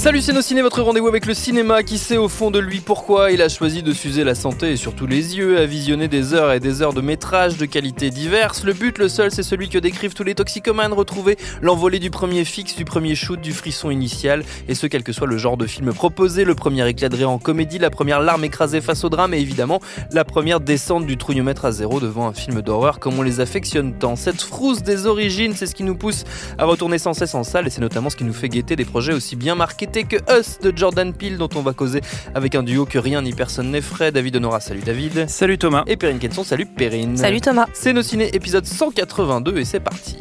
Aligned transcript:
Salut 0.00 0.22
ciné, 0.22 0.62
votre 0.62 0.80
rendez-vous 0.80 1.08
avec 1.08 1.26
le 1.26 1.34
cinéma 1.34 1.82
qui 1.82 1.98
sait 1.98 2.16
au 2.16 2.30
fond 2.30 2.50
de 2.50 2.58
lui 2.58 2.80
pourquoi 2.80 3.32
il 3.32 3.42
a 3.42 3.50
choisi 3.50 3.82
de 3.82 3.92
s'user 3.92 4.24
la 4.24 4.34
santé 4.34 4.72
et 4.72 4.76
surtout 4.76 5.06
les 5.06 5.36
yeux 5.36 5.58
à 5.58 5.66
visionner 5.66 6.08
des 6.08 6.32
heures 6.32 6.52
et 6.52 6.58
des 6.58 6.80
heures 6.80 6.94
de 6.94 7.02
métrages 7.02 7.58
de 7.58 7.66
qualité 7.66 8.08
diverses. 8.08 8.64
Le 8.64 8.72
but, 8.72 8.96
le 8.96 9.10
seul, 9.10 9.30
c'est 9.30 9.42
celui 9.42 9.68
que 9.68 9.76
décrivent 9.76 10.14
tous 10.14 10.24
les 10.24 10.34
toxicomanes, 10.34 10.94
retrouver 10.94 11.36
l'envolée 11.60 11.98
du 11.98 12.08
premier 12.08 12.46
fixe, 12.46 12.76
du 12.76 12.86
premier 12.86 13.14
shoot, 13.14 13.38
du 13.38 13.52
frisson 13.52 13.90
initial, 13.90 14.42
et 14.68 14.74
ce 14.74 14.86
quel 14.86 15.02
que 15.02 15.12
soit 15.12 15.26
le 15.26 15.36
genre 15.36 15.58
de 15.58 15.66
film 15.66 15.92
proposé, 15.92 16.44
le 16.44 16.54
premier 16.54 16.88
éclat 16.88 17.10
en 17.26 17.38
comédie, 17.38 17.78
la 17.78 17.90
première 17.90 18.20
larme 18.20 18.44
écrasée 18.44 18.80
face 18.80 19.04
au 19.04 19.10
drame 19.10 19.34
et 19.34 19.38
évidemment 19.38 19.80
la 20.12 20.24
première 20.24 20.60
descente 20.60 21.04
du 21.04 21.18
trouillomètre 21.18 21.66
à 21.66 21.72
zéro 21.72 22.00
devant 22.00 22.26
un 22.26 22.32
film 22.32 22.62
d'horreur 22.62 23.00
comme 23.00 23.18
on 23.18 23.22
les 23.22 23.40
affectionne 23.40 23.92
tant. 23.92 24.16
Cette 24.16 24.40
frousse 24.40 24.82
des 24.82 25.04
origines, 25.04 25.52
c'est 25.54 25.66
ce 25.66 25.74
qui 25.74 25.84
nous 25.84 25.94
pousse 25.94 26.24
à 26.56 26.64
retourner 26.64 26.96
sans 26.96 27.12
cesse 27.12 27.34
en 27.34 27.44
salle 27.44 27.66
et 27.66 27.70
c'est 27.70 27.82
notamment 27.82 28.08
ce 28.08 28.16
qui 28.16 28.24
nous 28.24 28.32
fait 28.32 28.48
guetter 28.48 28.76
des 28.76 28.86
projets 28.86 29.12
aussi 29.12 29.36
bien 29.36 29.54
marqués 29.54 29.88
que 29.90 30.16
Us 30.38 30.58
de 30.60 30.72
Jordan 30.76 31.12
Peele 31.12 31.36
dont 31.36 31.48
on 31.56 31.62
va 31.62 31.72
causer 31.72 32.00
avec 32.34 32.54
un 32.54 32.62
duo 32.62 32.86
que 32.86 32.98
rien 32.98 33.22
ni 33.22 33.32
personne 33.32 33.70
n'effraie. 33.70 34.12
David 34.12 34.36
Honora, 34.36 34.60
salut 34.60 34.82
David. 34.82 35.28
Salut 35.28 35.58
Thomas. 35.58 35.82
Et 35.86 35.96
Perrine 35.96 36.18
Kenson, 36.18 36.44
salut 36.44 36.66
Perrine. 36.66 37.16
Salut 37.16 37.40
Thomas. 37.40 37.66
C'est 37.72 37.92
nos 37.92 38.02
ciné 38.02 38.34
épisode 38.34 38.66
182 38.66 39.58
et 39.58 39.64
c'est 39.64 39.80
parti. 39.80 40.16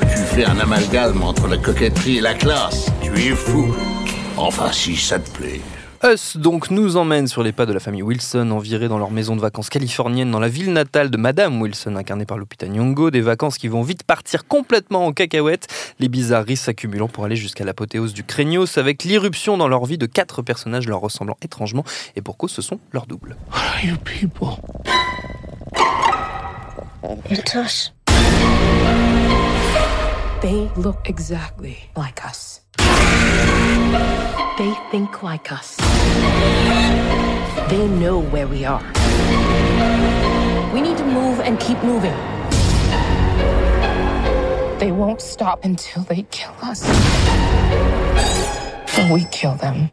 Tu 0.00 0.18
fais 0.34 0.44
un 0.44 0.58
amalgame 0.58 1.22
entre 1.22 1.48
la 1.48 1.56
coquetterie 1.56 2.18
et 2.18 2.20
la 2.20 2.34
classe. 2.34 2.92
Tu 3.00 3.10
es 3.12 3.34
fou. 3.34 3.74
Enfin, 4.36 4.70
si 4.70 4.96
ça 4.96 5.18
te 5.18 5.30
plaît. 5.30 5.62
Us 6.04 6.36
donc 6.36 6.70
nous 6.70 6.96
emmène 6.96 7.26
sur 7.26 7.42
les 7.42 7.52
pas 7.52 7.64
de 7.64 7.72
la 7.72 7.80
famille 7.80 8.02
Wilson, 8.02 8.50
envirée 8.50 8.88
dans 8.88 8.98
leur 8.98 9.10
maison 9.10 9.34
de 9.34 9.40
vacances 9.40 9.70
californienne 9.70 10.30
dans 10.30 10.40
la 10.40 10.48
ville 10.48 10.72
natale 10.72 11.10
de 11.10 11.16
Madame 11.16 11.60
Wilson, 11.60 11.96
incarnée 11.96 12.26
par 12.26 12.38
Lupita 12.38 12.66
Nyong'o. 12.66 13.10
Des 13.10 13.22
vacances 13.22 13.56
qui 13.56 13.68
vont 13.68 13.82
vite 13.82 14.02
partir 14.02 14.46
complètement 14.46 15.06
en 15.06 15.12
cacahuète, 15.12 15.68
les 15.98 16.08
bizarreries 16.08 16.56
s'accumulant 16.56 17.08
pour 17.08 17.24
aller 17.24 17.36
jusqu'à 17.36 17.64
l'apothéose 17.64 18.12
du 18.12 18.24
craignos, 18.24 18.76
avec 18.76 19.04
l'irruption 19.04 19.56
dans 19.56 19.68
leur 19.68 19.86
vie 19.86 19.98
de 19.98 20.06
quatre 20.06 20.42
personnages 20.42 20.86
leur 20.86 21.00
ressemblant 21.00 21.36
étrangement, 21.42 21.84
et 22.14 22.20
pour 22.20 22.36
cause 22.36 22.50
ce 22.50 22.62
sont 22.62 22.78
leurs 22.92 23.06
doubles. 23.06 23.36
What 23.50 23.58
are 23.58 23.84
you 23.84 23.96
people? 23.96 24.58
It's 27.30 27.54
us. 27.54 27.92
They 30.42 30.68
look 30.76 31.08
exactly 31.08 31.76
like 31.96 32.20
us. 32.24 32.65
They 34.58 34.74
think 34.90 35.22
like 35.22 35.52
us. 35.52 35.76
They 37.68 37.86
know 37.88 38.20
where 38.20 38.46
we 38.46 38.64
are. 38.64 38.82
We 40.72 40.80
need 40.80 40.96
to 40.98 41.04
move 41.04 41.40
and 41.40 41.58
keep 41.60 41.82
moving. 41.82 42.16
They 44.78 44.92
won't 44.92 45.20
stop 45.20 45.64
until 45.64 46.02
they 46.04 46.22
kill 46.30 46.54
us. 46.62 46.82
Or 48.98 49.12
we 49.12 49.24
kill 49.30 49.54
them. 49.54 49.90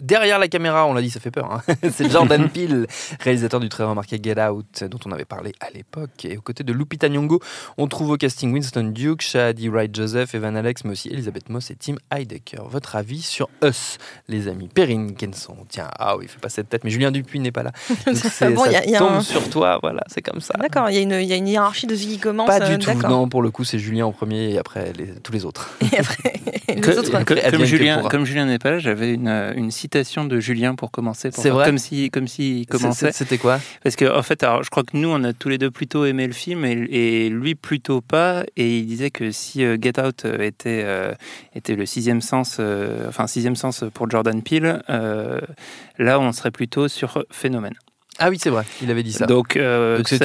Derrière 0.00 0.38
la 0.40 0.48
caméra, 0.48 0.86
on 0.86 0.92
l'a 0.94 1.02
dit, 1.02 1.10
ça 1.10 1.20
fait 1.20 1.30
peur. 1.30 1.52
hein. 1.52 1.62
C'est 1.92 2.10
Jordan 2.10 2.48
Peele, 2.52 2.86
réalisateur 3.20 3.60
du 3.60 3.68
très 3.68 3.84
remarqué 3.84 4.18
Get 4.22 4.40
Out, 4.40 4.84
dont 4.90 4.98
on 5.06 5.12
avait 5.12 5.24
parlé 5.24 5.52
à 5.60 5.70
l'époque. 5.70 6.24
Et 6.24 6.36
aux 6.36 6.40
côtés 6.40 6.64
de 6.64 6.72
Lupita 6.72 7.08
Nyong'o, 7.08 7.40
on 7.78 7.86
trouve 7.86 8.10
au 8.10 8.16
casting 8.16 8.52
Winston 8.52 8.90
Duke, 8.92 9.22
Shadi 9.22 9.68
Wright 9.68 9.94
Joseph, 9.94 10.34
Evan 10.34 10.56
Alex, 10.56 10.84
mais 10.84 10.90
aussi 10.90 11.08
Elisabeth 11.10 11.48
Moss 11.48 11.70
et 11.70 11.76
Tim 11.76 11.94
Heidecker. 12.12 12.62
Votre 12.68 12.96
avis 12.96 13.22
sur 13.22 13.48
Us, 13.62 13.98
les 14.28 14.48
amis? 14.48 14.68
Perrine 14.68 15.14
Kenson. 15.14 15.56
Tiens, 15.68 15.88
ah 15.98 16.16
oui, 16.16 16.24
il 16.24 16.28
fait 16.28 16.40
pas 16.40 16.48
cette 16.48 16.68
tête, 16.68 16.82
mais 16.82 16.90
Julien 16.90 17.12
Dupuis 17.12 17.38
n'est 17.38 17.52
pas 17.52 17.62
là. 17.62 17.70
Donc 18.06 18.16
c'est- 18.16 18.50
Bon, 18.50 18.64
ça 18.64 18.72
y 18.72 18.76
a- 18.76 18.86
y 18.88 18.96
a 18.96 18.98
tombe 18.98 19.12
un- 19.12 19.20
sur 19.20 19.48
toi, 19.48 19.78
voilà, 19.80 20.02
c'est 20.08 20.22
comme 20.22 20.40
ça. 20.40 20.54
D'accord, 20.58 20.90
il 20.90 20.96
y, 20.96 20.98
a 20.98 21.02
une- 21.02 21.12
il 21.22 21.26
y 21.28 21.32
a 21.32 21.36
une 21.36 21.46
hiérarchie 21.48 21.86
de 21.86 21.94
vie 21.94 22.08
qui 22.08 22.18
commence. 22.18 22.48
Pas 22.48 22.60
euh, 22.62 22.76
du 22.76 22.84
tout, 22.84 22.92
non, 23.08 23.28
pour 23.28 23.42
le 23.42 23.50
coup, 23.52 23.62
c'est 23.64 23.78
Julien 23.78 24.06
en 24.06 24.12
premier 24.12 24.50
et 24.54 24.58
après 24.58 24.92
les- 24.92 25.14
tous 25.20 25.32
les 25.32 25.44
autres. 25.44 25.70
Et 25.92 25.98
après, 25.98 26.32
les 26.68 26.80
Que- 26.80 26.98
autres. 26.98 27.24
comme, 27.50 27.64
Julien, 27.64 28.02
comme 28.10 28.24
Julien 28.24 28.46
n'est 28.46 28.58
pas 28.58 28.72
là, 28.72 28.78
j'avais 28.80 29.14
une, 29.14 29.28
une 29.54 29.70
citation 29.84 30.24
de 30.24 30.40
Julien 30.40 30.74
pour 30.74 30.90
commencer. 30.90 31.30
pour 31.30 31.42
C'est 31.42 31.50
vrai 31.50 31.66
Comme 31.66 31.76
si, 31.76 32.08
comme 32.10 32.26
s'il 32.26 32.66
commençait. 32.66 33.12
C'est- 33.12 33.18
C'était 33.24 33.36
quoi 33.36 33.60
Parce 33.82 33.96
que 33.96 34.06
en 34.06 34.22
fait, 34.22 34.42
alors, 34.42 34.62
je 34.62 34.70
crois 34.70 34.82
que 34.82 34.96
nous, 34.96 35.08
on 35.10 35.22
a 35.24 35.34
tous 35.34 35.50
les 35.50 35.58
deux 35.58 35.70
plutôt 35.70 36.06
aimé 36.06 36.26
le 36.26 36.32
film 36.32 36.64
et, 36.64 36.72
et 36.72 37.28
lui 37.28 37.54
plutôt 37.54 38.00
pas. 38.00 38.44
Et 38.56 38.78
il 38.78 38.86
disait 38.86 39.10
que 39.10 39.30
si 39.30 39.62
euh, 39.62 39.76
Get 39.80 40.00
Out 40.00 40.24
euh, 40.24 40.40
était 40.40 40.82
euh, 40.86 41.12
était 41.54 41.76
le 41.76 41.84
sixième 41.84 42.22
sens, 42.22 42.60
enfin 43.08 43.26
sixième 43.26 43.56
sens 43.56 43.84
pour 43.92 44.08
Jordan 44.10 44.42
Peele, 44.42 44.80
là, 44.88 46.18
on 46.18 46.32
serait 46.32 46.50
plutôt 46.50 46.88
sur 46.88 47.22
Phénomène. 47.30 47.74
Ah 48.18 48.30
oui, 48.30 48.38
c'est 48.40 48.50
vrai, 48.50 48.64
il 48.80 48.90
avait 48.90 49.02
dit 49.02 49.12
ça. 49.12 49.26
Donc, 49.26 49.56
euh, 49.56 49.96
Donc 49.98 50.08
c'est- 50.08 50.18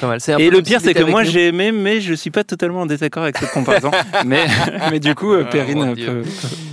pas 0.00 0.06
mal. 0.06 0.18
Un 0.28 0.38
Et 0.38 0.48
peu 0.48 0.56
le 0.56 0.62
pire, 0.62 0.80
c'est 0.82 0.94
que 0.94 1.02
moi 1.02 1.24
j'ai 1.24 1.48
aimé, 1.48 1.72
mais 1.72 2.00
je 2.00 2.14
suis 2.14 2.30
pas 2.30 2.42
totalement 2.44 2.80
en 2.82 2.86
désaccord 2.86 3.22
avec 3.22 3.36
cette 3.36 3.50
comparaison. 3.50 3.90
mais, 4.24 4.46
mais 4.90 4.98
du 4.98 5.14
coup, 5.14 5.32
euh, 5.34 5.44
Oh, 5.46 5.50
Perrine 5.50 5.94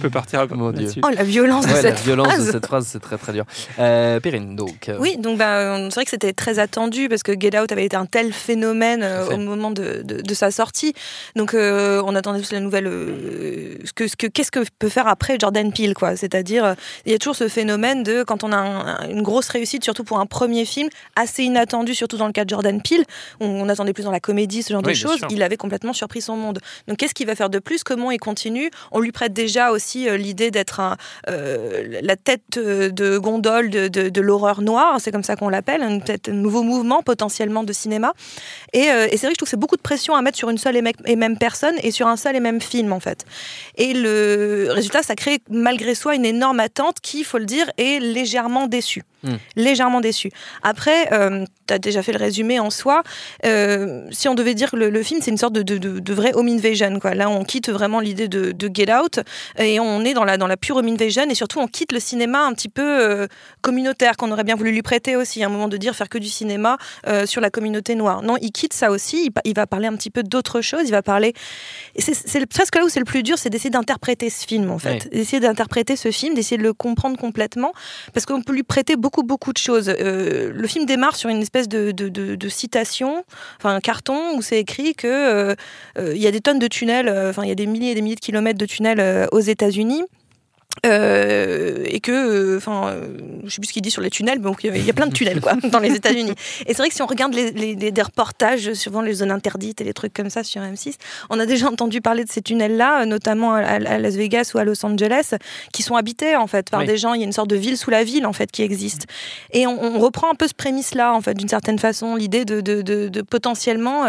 peut, 0.01 0.09
partir 0.09 0.39
un 0.41 0.47
peu 0.47 0.55
Mon 0.55 0.71
Dieu. 0.71 0.89
Oh, 1.03 1.09
la 1.13 1.23
violence 1.23 1.65
de 1.67 1.71
Ouais, 1.73 1.81
la 1.81 1.95
cette 1.95 1.99
violence 2.05 2.27
phrase. 2.27 2.45
de 2.47 2.51
cette 2.51 2.65
phrase, 2.65 2.87
c'est 2.89 2.99
très 3.01 3.17
très 3.17 3.33
dur. 3.33 3.43
Euh, 3.79 4.19
Perrine, 4.21 4.55
donc. 4.55 4.87
euh, 4.87 4.97
Oui, 4.99 5.17
donc 5.17 5.37
bah, 5.37 5.77
c'est 5.89 5.95
vrai 5.95 6.03
que 6.05 6.09
c'était 6.11 6.31
très 6.33 6.57
attendu 6.59 7.09
parce 7.09 7.23
que 7.23 7.33
Get 7.37 7.57
Out 7.59 7.71
avait 7.73 7.85
été 7.85 7.97
un 7.97 8.05
tel 8.05 8.31
phénomène 8.31 9.01
euh, 9.03 9.29
à 9.29 9.33
au 9.33 9.37
moment 9.37 9.71
de, 9.71 10.03
de- 10.03 10.21
de 10.21 10.33
sa 10.33 10.51
sortie. 10.51 10.93
Donc 11.35 11.53
euh, 11.53 12.01
on 12.05 12.15
attendait 12.15 12.39
tous 12.39 12.53
la 12.53 12.61
nouvelle. 12.61 12.87
euh, 12.87 13.75
ce 13.83 13.91
que, 13.93 14.07
ce 14.07 14.15
que, 14.15 14.27
qu'est-ce 14.27 14.51
que 14.51 14.59
peut 14.79 14.89
faire 14.89 15.07
après 15.07 15.37
Jordan 15.39 15.71
Peele, 15.73 15.93
quoi 15.95 16.15
C'est-à-dire, 16.15 16.63
euh, 16.63 16.73
il 17.05 17.11
y 17.11 17.15
a 17.15 17.17
toujours 17.17 17.35
ce 17.35 17.47
phénomène 17.49 18.03
de 18.03 18.23
quand 18.23 18.43
on 18.45 18.51
a 18.51 18.57
un- 18.57 18.87
un- 18.99 19.09
une 19.09 19.21
grosse 19.21 19.49
réussite, 19.49 19.83
surtout 19.83 20.03
pour 20.05 20.19
un 20.19 20.25
premier 20.25 20.44
film, 20.65 20.89
assez 21.15 21.43
inattendu, 21.43 21.93
surtout 21.95 22.17
dans 22.17 22.27
le 22.27 22.31
cas 22.33 22.43
de 22.45 22.49
Jordan 22.49 22.81
Peele, 22.81 23.03
on, 23.39 23.47
on 23.47 23.69
attendait 23.69 23.93
plus 23.93 24.03
dans 24.03 24.11
la 24.11 24.19
comédie, 24.19 24.63
ce 24.63 24.73
genre 24.73 24.81
Oui, 24.85 24.93
de 24.93 24.97
choses. 24.97 25.19
Il 25.29 25.41
avait 25.43 25.57
complètement 25.57 25.93
surpris 25.93 26.21
son 26.21 26.35
monde. 26.35 26.59
Donc 26.87 26.97
qu'est-ce 26.97 27.13
qu'il 27.13 27.27
va 27.27 27.35
faire 27.35 27.49
de 27.49 27.59
plus? 27.59 27.83
Comment 27.83 28.11
il 28.11 28.19
continue? 28.19 28.69
On 28.91 28.99
lui 28.99 29.11
prête 29.11 29.33
déjà 29.33 29.71
aussi 29.71 30.07
euh, 30.07 30.17
l'idée 30.17 30.51
d'être 30.51 30.81
euh, 31.29 31.99
la 32.01 32.15
tête 32.15 32.41
euh, 32.57 32.89
de 32.89 33.17
gondole 33.17 33.69
de, 33.69 33.87
de- 33.87 34.09
de 34.09 34.21
l'horreur 34.21 34.61
noire, 34.61 34.99
c'est 34.99 35.11
comme 35.11 35.23
ça 35.23 35.35
qu'on 35.35 35.49
l'appelle, 35.49 35.81
un, 35.81 35.99
nouveau 36.31 36.63
mouvement 36.63 37.01
potentiellement 37.01 37.63
de 37.63 37.73
cinéma. 37.73 38.13
Et, 38.73 38.89
euh, 38.89 39.07
et 39.11 39.17
c'est 39.17 39.25
vrai 39.25 39.29
que 39.29 39.33
je 39.33 39.37
trouve 39.37 39.45
que 39.47 39.49
c'est 39.51 39.57
beaucoup 39.57 39.77
de 39.77 39.81
pression 39.81 40.15
à 40.15 40.21
mettre 40.21 40.37
sur 40.37 40.49
une 40.49 40.57
seule 40.57 40.77
et, 40.77 41.15
même 41.15 41.37
personne 41.37 41.75
et 41.81 41.91
sur 41.91 42.07
un 42.07 42.17
seul 42.17 42.35
et 42.35 42.39
même 42.39 42.61
film 42.61 42.93
en 42.93 42.99
fait. 42.99 43.25
Et 43.77 43.93
le 43.93 44.69
résultat, 44.71 45.03
ça 45.03 45.15
crée 45.15 45.39
malgré 45.49 45.95
soi 45.95 46.15
une 46.15 46.25
énorme 46.25 46.59
attente 46.59 46.99
qui, 47.01 47.19
il 47.19 47.23
faut 47.25 47.37
le 47.37 47.45
dire, 47.45 47.69
est 47.77 47.99
légèrement 47.99 48.67
déçue. 48.67 49.03
Mm. 49.23 49.33
Légèrement 49.55 50.01
déçue. 50.01 50.29
Après, 50.63 51.09
tu 51.67 51.73
as 51.73 51.79
déjà 51.79 52.03
fait 52.03 52.11
le 52.11 52.19
résumé 52.19 52.59
en 52.59 52.69
soi. 52.69 53.03
Euh, 53.45 54.07
si 54.11 54.27
on 54.27 54.35
devait 54.35 54.53
dire 54.53 54.71
que 54.71 54.75
le, 54.75 54.89
le 54.89 55.03
film, 55.03 55.21
c'est 55.21 55.31
une 55.31 55.37
sorte 55.37 55.53
de, 55.53 55.63
de, 55.63 55.77
de- 55.77 55.99
de 55.99 56.13
vrai 56.13 56.31
home 56.33 56.47
invasion. 56.47 56.99
Quoi. 56.99 57.13
Là, 57.15 57.29
on 57.29 57.43
quitte 57.43 57.69
vraiment 57.69 57.99
l'idée 57.99 58.27
de, 58.27 58.53
Get 58.73 58.91
Out 58.93 59.19
et 59.59 59.79
on 59.79 60.03
est 60.03 60.13
dans 60.13 60.23
la, 60.23 60.37
dans 60.37 60.47
la 60.47 60.57
pure 60.57 60.77
home 60.77 60.87
invasion 60.87 61.23
et 61.29 61.35
surtout, 61.35 61.59
on 61.59 61.67
quitte 61.67 61.91
le 61.91 61.99
cinéma 61.99 62.45
un 62.45 62.53
petit 62.53 62.69
peu 62.69 62.81
euh, 62.83 63.27
communautaire 63.61 64.17
qu'on 64.17 64.31
aurait 64.31 64.43
bien 64.43 64.55
voulu 64.55 64.71
lui 64.71 64.81
prêter 64.81 65.15
aussi. 65.15 65.43
À 65.43 65.47
un 65.47 65.49
moment 65.49 65.67
de 65.67 65.77
dire 65.77 65.95
faire 65.95 66.09
que 66.09 66.17
du 66.17 66.27
cinéma 66.27 66.77
euh, 67.07 67.25
sur 67.25 67.41
la 67.41 67.49
communauté 67.49 67.95
noire. 67.95 68.21
Non, 68.21 68.37
il 68.41 68.51
quitte 68.51 68.73
ça 68.73 68.91
aussi. 68.91 69.31
Il, 69.45 69.55
va 69.55 69.67
parler 69.67 69.87
un 69.87 69.95
petit 69.95 70.09
peu 70.09 70.23
d'autre 70.23 70.61
chose. 70.61 70.81
Il 70.85 70.91
va 70.91 71.01
parler. 71.01 71.33
C'est 71.97 72.13
c'est 72.15 72.45
presque 72.45 72.75
là 72.75 72.83
où 72.83 72.89
c'est 72.89 72.99
le 72.99 73.05
plus 73.05 73.23
dur, 73.23 73.37
c'est 73.37 73.49
d'essayer 73.49 73.69
d'interpréter 73.69 74.29
ce 74.29 74.45
film 74.45 74.71
en 74.71 74.79
fait. 74.79 75.09
D'essayer 75.11 75.39
d'interpréter 75.39 75.95
ce 75.95 76.11
film, 76.11 76.33
d'essayer 76.33 76.57
de 76.57 76.63
le 76.63 76.73
comprendre 76.73 77.17
complètement 77.17 77.71
parce 78.13 78.25
qu'on 78.25 78.41
peut 78.41 78.53
lui 78.53 78.63
prêter 78.63 78.95
beaucoup 78.95 79.23
beaucoup 79.23 79.53
de 79.53 79.57
choses. 79.57 79.89
Euh, 79.89 80.24
le 80.53 80.67
film 80.67 80.85
démarre 80.85 81.15
sur 81.15 81.29
une 81.29 81.41
espèce 81.41 81.67
de, 81.67 82.49
citation, 82.49 83.23
enfin 83.57 83.75
un 83.75 83.79
carton 83.79 84.37
où 84.37 84.41
c'est 84.41 84.59
écrit 84.59 84.95
que 84.95 85.07
euh, 85.07 85.55
euh, 85.97 86.13
il 86.15 86.21
y 86.21 86.27
a 86.27 86.31
des 86.31 86.41
tonnes 86.41 86.59
de 86.59 86.67
tunnels, 86.67 87.07
euh, 87.07 87.29
enfin 87.29 87.43
il 87.43 87.49
y 87.49 87.51
a 87.51 87.55
des 87.55 87.65
milliers 87.65 87.91
et 87.91 87.95
des 87.95 88.01
milliers 88.01 88.15
de 88.15 88.21
kilomètres 88.21 88.57
de 88.57 88.65
tunnels 88.65 89.27
aux 89.31 89.39
États-Unis. 89.39 90.03
Euh, 90.85 91.83
et 91.85 91.99
que, 92.01 92.11
euh, 92.11 92.57
enfin, 92.57 92.89
euh, 92.89 93.17
je 93.45 93.49
sais 93.49 93.59
plus 93.61 93.67
ce 93.69 93.73
qu'il 93.73 93.81
dit 93.81 93.89
sur 93.91 94.01
les 94.01 94.09
tunnels, 94.09 94.39
mais 94.41 94.51
il 94.79 94.85
y 94.85 94.89
a 94.89 94.93
plein 94.93 95.07
de 95.07 95.13
tunnels 95.13 95.39
quoi, 95.41 95.53
dans 95.71 95.79
les 95.79 95.95
États-Unis. 95.95 96.33
Et 96.65 96.73
c'est 96.73 96.77
vrai 96.77 96.89
que 96.89 96.93
si 96.95 97.01
on 97.01 97.05
regarde 97.07 97.33
les, 97.33 97.51
les- 97.51 97.75
les- 97.75 97.91
des 97.91 98.01
reportages 98.01 98.73
sur 98.73 99.01
les 99.01 99.13
zones 99.13 99.31
interdites 99.31 99.79
et 99.81 99.83
les 99.85 99.93
trucs 99.93 100.13
comme 100.13 100.29
ça 100.29 100.43
sur 100.43 100.61
M6, 100.61 100.95
on 101.29 101.39
a 101.39 101.45
déjà 101.45 101.67
entendu 101.69 102.01
parler 102.01 102.23
de 102.25 102.29
ces 102.31 102.41
tunnels-là, 102.41 103.01
euh, 103.01 103.05
notamment 103.05 103.53
à, 103.53 103.61
à 103.61 103.97
Las 103.97 104.15
Vegas 104.15 104.51
ou 104.53 104.57
à 104.57 104.63
Los 104.65 104.85
Angeles, 104.85 105.35
qui 105.73 105.81
sont 105.81 105.95
habités 105.95 106.35
en 106.35 106.45
fait 106.47 106.69
par 106.69 106.81
Oui. 106.81 106.87
des 106.87 106.97
gens. 106.97 107.13
Il 107.13 107.21
y 107.21 107.23
a 107.23 107.25
une 107.25 107.31
sorte 107.33 107.49
de 107.49 107.55
ville 107.55 107.77
sous 107.77 107.89
la 107.89 108.03
ville 108.03 108.25
en 108.27 108.33
fait 108.33 108.51
qui 108.51 108.61
existe. 108.61 109.05
Et 109.53 109.65
on, 109.67 109.81
on 109.81 109.99
reprend 109.99 110.29
un 110.29 110.35
peu 110.35 110.47
ce 110.47 110.53
prémisse-là 110.53 111.13
en 111.13 111.21
fait, 111.21 111.35
d'une 111.35 111.49
certaine 111.49 111.79
façon, 111.79 112.15
l'idée 112.15 112.43
de, 112.45 112.59
de, 112.61 112.81
de- 112.81 113.07
de 113.07 113.21
potentiellement. 113.21 114.05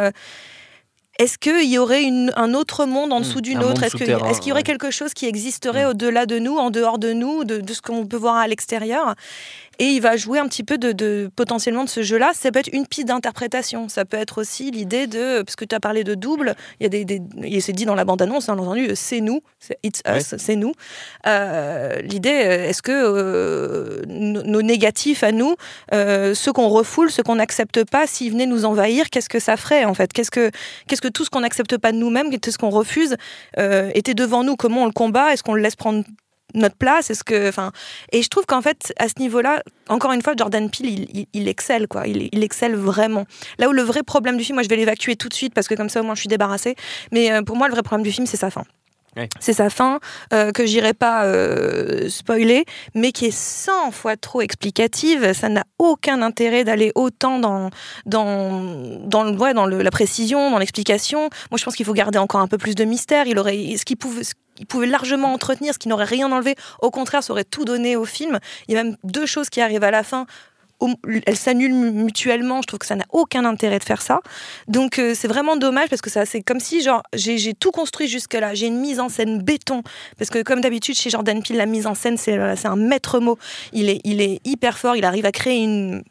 Euh, 1.20 1.24
est-ce 1.24 1.38
qu'il 1.38 1.64
y 1.70 1.78
aurait 1.78 2.02
une- 2.04 2.32
un 2.36 2.54
autre 2.54 2.86
monde 2.86 3.12
en 3.12 3.20
dessous 3.20 3.38
Mmh, 3.38 3.42
d'une 3.42 3.62
autre? 3.64 3.82
Est-ce 3.82 3.96
qu'il 3.96 4.08
y 4.10 4.14
aurait 4.52 4.60
ouais. 4.60 4.62
quelque 4.62 4.90
chose 4.90 5.14
qui 5.14 5.26
existerait 5.26 5.84
Mmh. 5.86 5.90
au-delà 5.90 6.26
de 6.26 6.38
nous, 6.38 6.56
en 6.56 6.70
dehors 6.70 6.98
de 6.98 7.12
nous, 7.12 7.44
de, 7.44 7.58
de 7.58 7.72
ce 7.74 7.80
qu'on 7.82 8.06
peut 8.06 8.16
voir 8.16 8.36
à 8.36 8.46
l'extérieur? 8.46 9.14
Et 9.78 9.84
il 9.84 10.00
va 10.00 10.16
jouer 10.16 10.38
un 10.38 10.48
petit 10.48 10.64
peu 10.64 10.78
de, 10.78 10.92
de- 10.92 11.30
potentiellement 11.36 11.84
de 11.84 11.88
ce 11.88 12.02
jeu-là. 12.02 12.32
Ça 12.34 12.50
peut 12.50 12.58
être 12.60 12.72
une 12.72 12.86
piste 12.86 13.08
d'interprétation. 13.08 13.88
Ça 13.88 14.04
peut 14.04 14.16
être 14.16 14.38
aussi 14.38 14.70
l'idée 14.70 15.06
de, 15.06 15.42
parce 15.42 15.56
que 15.56 15.64
tu 15.64 15.74
as 15.74 15.80
parlé 15.80 16.04
de 16.04 16.14
double, 16.14 16.54
il 16.80 16.84
y 16.84 16.86
a 16.86 16.88
des, 16.88 17.04
des 17.04 17.20
et 17.42 17.60
c'est 17.60 17.72
dit 17.72 17.84
dans 17.84 17.94
la 17.94 18.04
bande-annonce, 18.04 18.48
on 18.48 18.52
a 18.52 18.56
entendu, 18.56 18.90
c'est 18.94 19.20
nous, 19.20 19.40
c'est 19.58 19.78
it's 19.82 20.02
us, 20.08 20.34
c'est 20.38 20.56
nous. 20.56 20.72
Euh, 21.26 22.00
l'idée, 22.02 22.42
euh, 22.44 22.68
est-ce 22.68 22.82
que 22.82 22.92
euh, 22.92 24.02
nos 24.06 24.42
nos 24.42 24.62
négatifs 24.62 25.22
à 25.22 25.32
nous, 25.32 25.54
euh, 25.92 26.34
ceux 26.34 26.52
qu'on 26.52 26.68
refoule, 26.68 27.10
ceux 27.10 27.22
qu'on 27.22 27.36
n'accepte 27.36 27.84
pas, 27.84 28.06
s'ils 28.06 28.32
venaient 28.32 28.46
nous 28.46 28.64
envahir, 28.64 29.10
qu'est-ce 29.10 29.28
que 29.28 29.40
ça 29.40 29.56
ferait 29.56 29.84
en 29.84 29.94
fait? 29.94 30.12
Qu'est-ce 30.12 30.30
que 30.30 30.50
qu'est-ce 30.86 31.00
que 31.02 31.08
tout 31.08 31.24
ce 31.24 31.30
qu'on 31.30 31.40
n'accepte 31.40 31.76
pas 31.78 31.92
de 31.92 31.98
nous-mêmes, 31.98 32.30
tout 32.38 32.50
ce 32.50 32.58
qu'on 32.58 32.70
refuse, 32.70 33.16
euh, 33.58 33.90
était 33.94 34.14
devant 34.14 34.44
nous? 34.44 34.56
Comment 34.56 34.82
on 34.82 34.86
le 34.86 34.92
combat? 34.92 35.32
Est-ce 35.32 35.42
qu'on 35.42 35.54
le 35.54 35.62
laisse 35.62 35.76
prendre 35.76 36.04
notre 36.56 36.76
place 36.76 37.10
Est-ce 37.10 37.22
que, 37.24 37.48
enfin, 37.48 37.70
et 38.12 38.22
je 38.22 38.28
trouve 38.28 38.46
qu'en 38.46 38.62
fait, 38.62 38.92
à 38.98 39.08
ce 39.08 39.14
niveau-là, 39.20 39.62
encore 39.88 40.12
une 40.12 40.22
fois, 40.22 40.34
Jordan 40.36 40.68
Peele, 40.70 40.86
il, 40.88 41.06
il, 41.20 41.26
il 41.32 41.48
excelle 41.48 41.86
quoi. 41.88 42.06
Il, 42.06 42.28
il 42.32 42.42
excelle 42.42 42.74
vraiment. 42.76 43.24
Là 43.58 43.68
où 43.68 43.72
le 43.72 43.82
vrai 43.82 44.02
problème 44.02 44.36
du 44.36 44.44
film, 44.44 44.56
moi, 44.56 44.62
je 44.62 44.68
vais 44.68 44.76
l'évacuer 44.76 45.16
tout 45.16 45.28
de 45.28 45.34
suite 45.34 45.54
parce 45.54 45.68
que 45.68 45.74
comme 45.74 45.88
ça, 45.88 46.00
au 46.00 46.04
moins, 46.04 46.14
je 46.14 46.20
suis 46.20 46.28
débarrassée. 46.28 46.74
Mais 47.12 47.30
euh, 47.32 47.42
pour 47.42 47.56
moi, 47.56 47.68
le 47.68 47.72
vrai 47.74 47.82
problème 47.82 48.04
du 48.04 48.12
film, 48.12 48.26
c'est 48.26 48.36
sa 48.36 48.50
fin. 48.50 48.64
Ouais. 49.16 49.30
C'est 49.40 49.54
sa 49.54 49.70
fin 49.70 49.98
euh, 50.34 50.52
que 50.52 50.66
j'irai 50.66 50.92
pas 50.92 51.24
euh, 51.24 52.10
spoiler, 52.10 52.66
mais 52.94 53.12
qui 53.12 53.24
est 53.24 53.34
100 53.34 53.90
fois 53.90 54.16
trop 54.18 54.42
explicative. 54.42 55.32
Ça 55.32 55.48
n'a 55.48 55.64
aucun 55.78 56.20
intérêt 56.20 56.64
d'aller 56.64 56.92
autant 56.94 57.38
dans 57.38 57.70
dans 58.04 58.98
dans, 59.06 59.24
le, 59.24 59.30
ouais, 59.38 59.54
dans 59.54 59.64
le- 59.64 59.80
la 59.80 59.90
précision, 59.90 60.50
dans 60.50 60.58
l'explication. 60.58 61.30
Moi, 61.50 61.56
je 61.58 61.64
pense 61.64 61.76
qu'il 61.76 61.86
faut 61.86 61.94
garder 61.94 62.18
encore 62.18 62.42
un 62.42 62.46
peu 62.46 62.58
plus 62.58 62.74
de 62.74 62.84
mystère. 62.84 63.26
Il 63.26 63.38
aurait 63.38 63.74
ce 63.78 63.86
qu'il 63.86 63.96
pouvait 63.96 64.22
qu'il 64.56 64.66
pouvait 64.66 64.86
largement 64.86 65.32
entretenir, 65.32 65.74
ce 65.74 65.78
qui 65.78 65.88
n'aurait 65.88 66.04
rien 66.04 66.30
enlevé. 66.32 66.56
Au 66.82 66.90
contraire, 66.90 67.22
ça 67.22 67.32
aurait 67.32 67.44
tout 67.44 67.64
donné 67.64 67.94
au 67.94 68.04
film. 68.04 68.38
Il 68.66 68.74
y 68.74 68.76
a 68.78 68.82
même 68.82 68.96
deux 69.04 69.26
choses 69.26 69.48
qui 69.50 69.60
arrivent 69.60 69.84
à 69.84 69.90
la 69.92 70.02
fin. 70.02 70.26
Elles 71.24 71.38
s'annulent 71.38 71.72
mu- 71.72 71.90
mutuellement. 71.90 72.60
Je 72.60 72.66
trouve 72.66 72.80
que 72.80 72.86
ça 72.86 72.96
n'a 72.96 73.06
aucun 73.10 73.46
intérêt 73.46 73.78
de 73.78 73.84
faire 73.84 74.02
ça. 74.02 74.20
Donc 74.68 74.98
euh, 74.98 75.14
c'est 75.14 75.26
vraiment 75.28 75.56
dommage 75.56 75.88
parce 75.88 76.02
que 76.02 76.10
ça 76.10 76.26
c'est 76.26 76.42
comme 76.42 76.60
si 76.60 76.86
j'ai 77.14 77.54
tout 77.54 77.70
construit 77.70 78.08
jusque 78.08 78.34
là. 78.34 78.52
J'ai 78.52 78.66
une 78.66 78.78
mise 78.80 79.00
en 79.00 79.08
scène 79.08 79.40
béton 79.40 79.82
parce 80.18 80.28
que 80.28 80.42
comme 80.42 80.60
d'habitude 80.60 80.94
chez 80.94 81.08
Jordan 81.08 81.42
Peele 81.42 81.56
la 81.56 81.64
mise 81.64 81.86
en 81.86 81.94
scène 81.94 82.18
c'est 82.18 82.36
euh, 82.36 82.54
un 82.64 82.76
maître 82.76 83.20
mot. 83.20 83.38
Il 83.72 84.00
il 84.04 84.20
est 84.20 84.40
hyper 84.44 84.76
fort. 84.76 84.96
Il 84.96 85.06
arrive 85.06 85.24
à 85.24 85.32
créer 85.32 85.62
une 85.64 86.02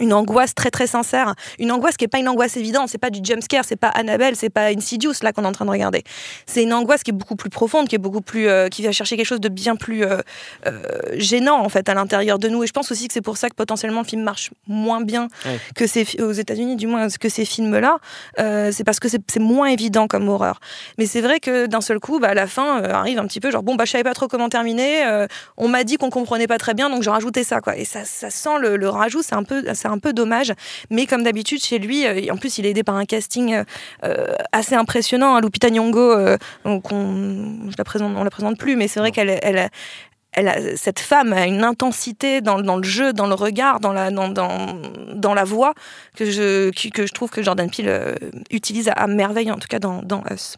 une 0.00 0.12
angoisse 0.12 0.54
très 0.54 0.70
très 0.70 0.86
sincère, 0.86 1.34
une 1.58 1.70
angoisse 1.70 1.96
qui 1.96 2.04
est 2.04 2.08
pas 2.08 2.18
une 2.18 2.28
angoisse 2.28 2.56
évidente, 2.56 2.88
c'est 2.88 2.98
pas 2.98 3.10
du 3.10 3.20
jump 3.22 3.42
scare, 3.42 3.64
c'est 3.64 3.76
pas 3.76 3.88
Annabelle, 3.88 4.34
c'est 4.36 4.50
pas 4.50 4.66
Insidious 4.66 5.12
là 5.22 5.32
qu'on 5.32 5.44
est 5.44 5.46
en 5.46 5.52
train 5.52 5.64
de 5.64 5.70
regarder. 5.70 6.02
C'est 6.46 6.62
une 6.62 6.72
angoisse 6.72 7.02
qui 7.04 7.10
est 7.10 7.14
beaucoup 7.14 7.36
plus 7.36 7.50
profonde, 7.50 7.88
qui 7.88 7.94
est 7.94 7.98
beaucoup 7.98 8.20
plus, 8.20 8.48
euh, 8.48 8.68
qui 8.68 8.82
vient 8.82 8.90
chercher 8.92 9.16
quelque 9.16 9.26
chose 9.26 9.40
de 9.40 9.48
bien 9.48 9.76
plus 9.76 10.04
euh, 10.04 10.18
euh, 10.66 10.82
gênant 11.12 11.60
en 11.60 11.68
fait 11.68 11.88
à 11.88 11.94
l'intérieur 11.94 12.38
de 12.38 12.48
nous. 12.48 12.64
Et 12.64 12.66
je 12.66 12.72
pense 12.72 12.90
aussi 12.90 13.06
que 13.06 13.14
c'est 13.14 13.20
pour 13.20 13.36
ça 13.36 13.48
que 13.48 13.54
potentiellement 13.54 14.00
le 14.00 14.06
film 14.06 14.22
marche 14.22 14.50
moins 14.66 15.00
bien 15.00 15.28
Ouais. 15.46 15.58
que 15.74 15.86
ces 15.86 16.04
aux 16.20 16.32
États-Unis, 16.32 16.76
du 16.76 16.86
moins 16.86 17.08
que 17.08 17.28
ces 17.28 17.44
films-là. 17.44 17.98
Euh, 18.40 18.70
c'est 18.72 18.84
parce 18.84 18.98
que 19.00 19.08
c'est 19.08 19.38
moins 19.38 19.66
évident 19.66 20.06
comme 20.08 20.28
horreur. 20.28 20.60
Mais 20.98 21.06
c'est 21.06 21.20
vrai 21.20 21.38
que 21.40 21.66
d'un 21.66 21.80
seul 21.80 22.00
coup, 22.00 22.18
bah, 22.18 22.28
à 22.28 22.34
la 22.34 22.46
fin 22.46 22.82
arrive 22.82 23.18
un 23.18 23.26
petit 23.26 23.40
peu 23.40 23.50
genre 23.50 23.62
bon 23.62 23.74
bah 23.74 23.84
je 23.84 23.92
savais 23.92 24.04
pas 24.04 24.14
trop 24.14 24.26
comment 24.28 24.48
terminer. 24.48 25.26
on 25.56 25.68
m'a 25.68 25.84
dit 25.84 25.96
qu'on 25.96 26.10
comprenait 26.10 26.46
pas 26.46 26.58
très 26.58 26.74
bien, 26.74 26.90
donc 26.90 27.02
j'ai 27.02 27.10
rajouté 27.10 27.44
ça 27.44 27.60
quoi. 27.60 27.76
Et 27.76 27.84
ça, 27.84 28.04
ça 28.04 28.30
sent 28.30 28.58
le, 28.60 28.76
le 28.76 28.88
rajout, 28.88 29.22
c'est 29.22 29.34
un 29.34 29.44
peu, 29.44 29.62
c'est 29.84 29.90
un 29.90 29.98
peu 29.98 30.12
dommage. 30.12 30.52
Mais 30.90 31.04
comme 31.06 31.22
d'habitude 31.22 31.62
chez 31.62 31.78
lui, 31.78 32.06
euh, 32.06 32.14
et 32.14 32.30
en 32.30 32.36
plus 32.36 32.58
il 32.58 32.64
est 32.66 32.70
aidé 32.70 32.82
par 32.82 32.96
un 32.96 33.04
casting 33.04 33.54
euh, 33.54 33.64
euh, 34.04 34.34
assez 34.52 34.74
impressionnant. 34.74 35.36
hein. 35.36 35.40
Lupita 35.42 35.68
Nyong'o, 35.68 36.36
donc 36.64 36.90
on, 36.90 37.70
je 37.70 37.74
la 37.76 37.84
présente, 37.84 38.16
on 38.16 38.24
la 38.24 38.30
présente 38.30 38.56
plus, 38.58 38.76
mais 38.76 38.88
c'est 38.88 39.00
vrai 39.00 39.12
qu'elle, 39.12 39.38
elle, 39.42 39.68
elle 40.32 40.48
a, 40.48 40.76
cette 40.76 41.00
femme 41.00 41.32
a 41.34 41.46
une 41.46 41.64
intensité 41.64 42.40
dans, 42.40 42.60
dans 42.60 42.76
le 42.76 42.82
jeu, 42.82 43.12
dans 43.12 43.26
le 43.26 43.34
regard, 43.34 43.78
dans 43.80 43.92
la, 43.92 44.10
dans, 44.10 44.28
dans, 44.28 44.80
dans 45.14 45.34
la 45.34 45.44
voix 45.44 45.74
que 46.16 46.24
je, 46.30 46.70
que, 46.70 46.88
que 46.88 47.06
je 47.06 47.12
trouve 47.12 47.30
que 47.30 47.42
Jordan 47.42 47.68
Peele 47.70 48.16
utilise 48.50 48.88
à, 48.88 48.92
à 48.92 49.06
merveille, 49.06 49.50
en 49.50 49.58
tout 49.58 49.68
cas 49.68 49.78
dans, 49.78 50.00
dans 50.02 50.22
Us. 50.30 50.56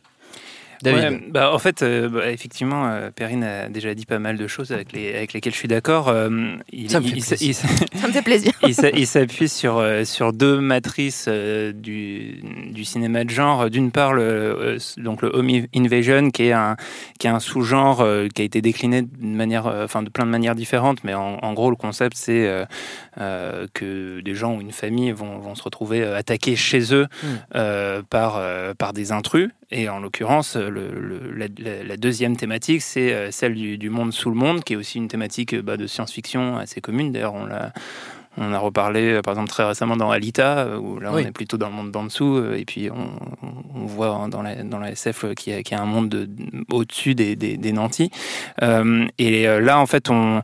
David. 0.83 1.03
Ouais, 1.03 1.23
bah, 1.31 1.53
en 1.53 1.59
fait, 1.59 1.83
euh, 1.83 2.09
bah, 2.09 2.31
effectivement, 2.31 2.87
euh, 2.89 3.11
Perrine 3.11 3.45
a 3.45 3.69
déjà 3.69 3.95
dit 3.95 4.07
pas 4.07 4.19
mal 4.19 4.37
de 4.37 4.47
choses 4.47 4.73
avec, 4.73 4.93
les, 4.93 5.15
avec 5.15 5.33
lesquelles 5.33 5.53
je 5.53 5.59
suis 5.59 5.69
d'accord. 5.69 6.09
Euh, 6.09 6.29
il, 6.73 6.91
Ça 6.91 7.01
me 7.01 7.05
fait 7.07 7.17
il- 7.17 7.25
plaisir. 7.25 7.49
il- 7.49 7.99
Ça 7.99 8.09
me 8.09 8.13
fait 8.13 8.23
plaisir. 8.23 8.53
il 8.67 8.75
s'a- 8.75 8.91
il 8.91 9.07
s'appuie 9.07 9.49
sur, 9.49 9.79
euh, 9.79 10.05
sur 10.05 10.33
deux 10.33 10.61
matrices 10.61 11.27
euh, 11.29 11.73
du, 11.73 12.43
du 12.73 12.85
cinéma 12.85 13.25
de 13.25 13.31
genre. 13.31 13.71
D'une 13.71 13.91
part, 13.91 14.13
le, 14.13 14.23
euh, 14.23 14.79
donc 14.99 15.23
le 15.23 15.29
home 15.35 15.67
invasion, 15.75 16.31
qui 16.31 16.45
est 16.45 16.53
un, 16.53 16.77
qui 17.19 17.27
est 17.27 17.31
un 17.31 17.41
sous-genre 17.41 18.01
euh, 18.01 18.29
qui 18.35 18.43
a 18.43 18.45
été 18.45 18.61
décliné 18.63 19.03
de, 19.03 19.09
manière, 19.27 19.67
euh, 19.67 19.85
enfin, 19.85 20.03
de 20.03 20.11
plein 20.11 20.27
de 20.27 20.31
manières 20.31 20.55
différentes, 20.55 21.05
mais 21.05 21.15
en, 21.15 21.39
en 21.43 21.53
gros, 21.55 21.71
le 21.71 21.77
concept, 21.77 22.17
c'est 22.17 22.47
euh, 22.47 22.65
euh, 23.21 23.67
que 23.75 24.21
des 24.21 24.35
gens 24.35 24.57
ou 24.57 24.61
une 24.61 24.73
famille 24.73 25.13
vont, 25.13 25.39
vont 25.39 25.55
se 25.55 25.63
retrouver 25.63 26.03
euh, 26.03 26.17
attaqués 26.17 26.57
chez 26.57 26.93
eux 26.95 27.07
Mm. 27.23 27.27
euh, 27.55 28.03
par, 28.09 28.37
euh, 28.37 28.75
par 28.75 28.93
des 28.93 29.13
intrus. 29.13 29.51
Et 29.73 29.89
en 29.89 29.99
l'occurrence, 29.99 30.57
le- 30.57 30.91
le- 30.91 31.85
la, 31.87 31.97
deuxième 31.97 32.37
thématique, 32.37 32.83
c'est 32.83 33.13
euh, 33.13 33.31
celle 33.31 33.55
du, 33.55 33.79
du 33.79 33.91
monde 33.91 34.13
sous 34.13 34.31
le 34.31 34.37
monde, 34.37 34.63
qui 34.63 34.75
est 34.75 34.77
aussi 34.77 34.99
une 34.99 35.09
thématique 35.09 35.55
euh, 35.55 35.63
bah, 35.63 35.77
de 35.77 35.87
science-fiction 35.87 36.57
assez 36.57 36.81
commune. 36.81 37.11
D'ailleurs, 37.13 37.35
on 37.35 37.47
l'a 37.47 37.73
on 38.39 38.53
a 38.53 38.59
reparlé, 38.59 39.15
euh, 39.15 39.23
par 39.23 39.33
exemple, 39.33 39.49
très 39.49 39.65
récemment 39.65 39.97
dans 39.97 40.11
Alita, 40.11 40.59
euh, 40.59 40.77
où 40.79 41.01
là, 41.01 41.11
Oui. 41.15 41.23
on 41.25 41.29
est 41.29 41.33
plutôt 41.33 41.57
dans 41.57 41.69
le 41.69 41.75
monde 41.75 41.91
d'en 41.91 42.05
dessous, 42.05 42.37
euh, 42.37 42.59
et 42.59 42.67
puis 42.67 42.91
on, 42.91 43.87
voit 43.87 44.29
dans 44.31 44.43
la, 44.43 44.63
dans 44.63 44.79
la 44.79 44.91
SF 44.91 45.25
euh, 45.25 45.33
qu'il 45.33 45.55
y, 45.55 45.57
a- 45.57 45.63
qu'il 45.63 45.75
y 45.75 45.81
a 45.81 45.83
un 45.83 45.87
monde 45.87 46.11
de- 46.11 46.29
au-dessus 46.71 47.15
des, 47.15 47.35
des, 47.35 47.57
des 47.57 47.73
nantis. 47.73 48.11
Euh, 48.63 49.07
et 49.17 49.49
euh, 49.49 49.61
là, 49.63 49.79
en 49.81 49.87
fait, 49.87 50.11
on, 50.11 50.43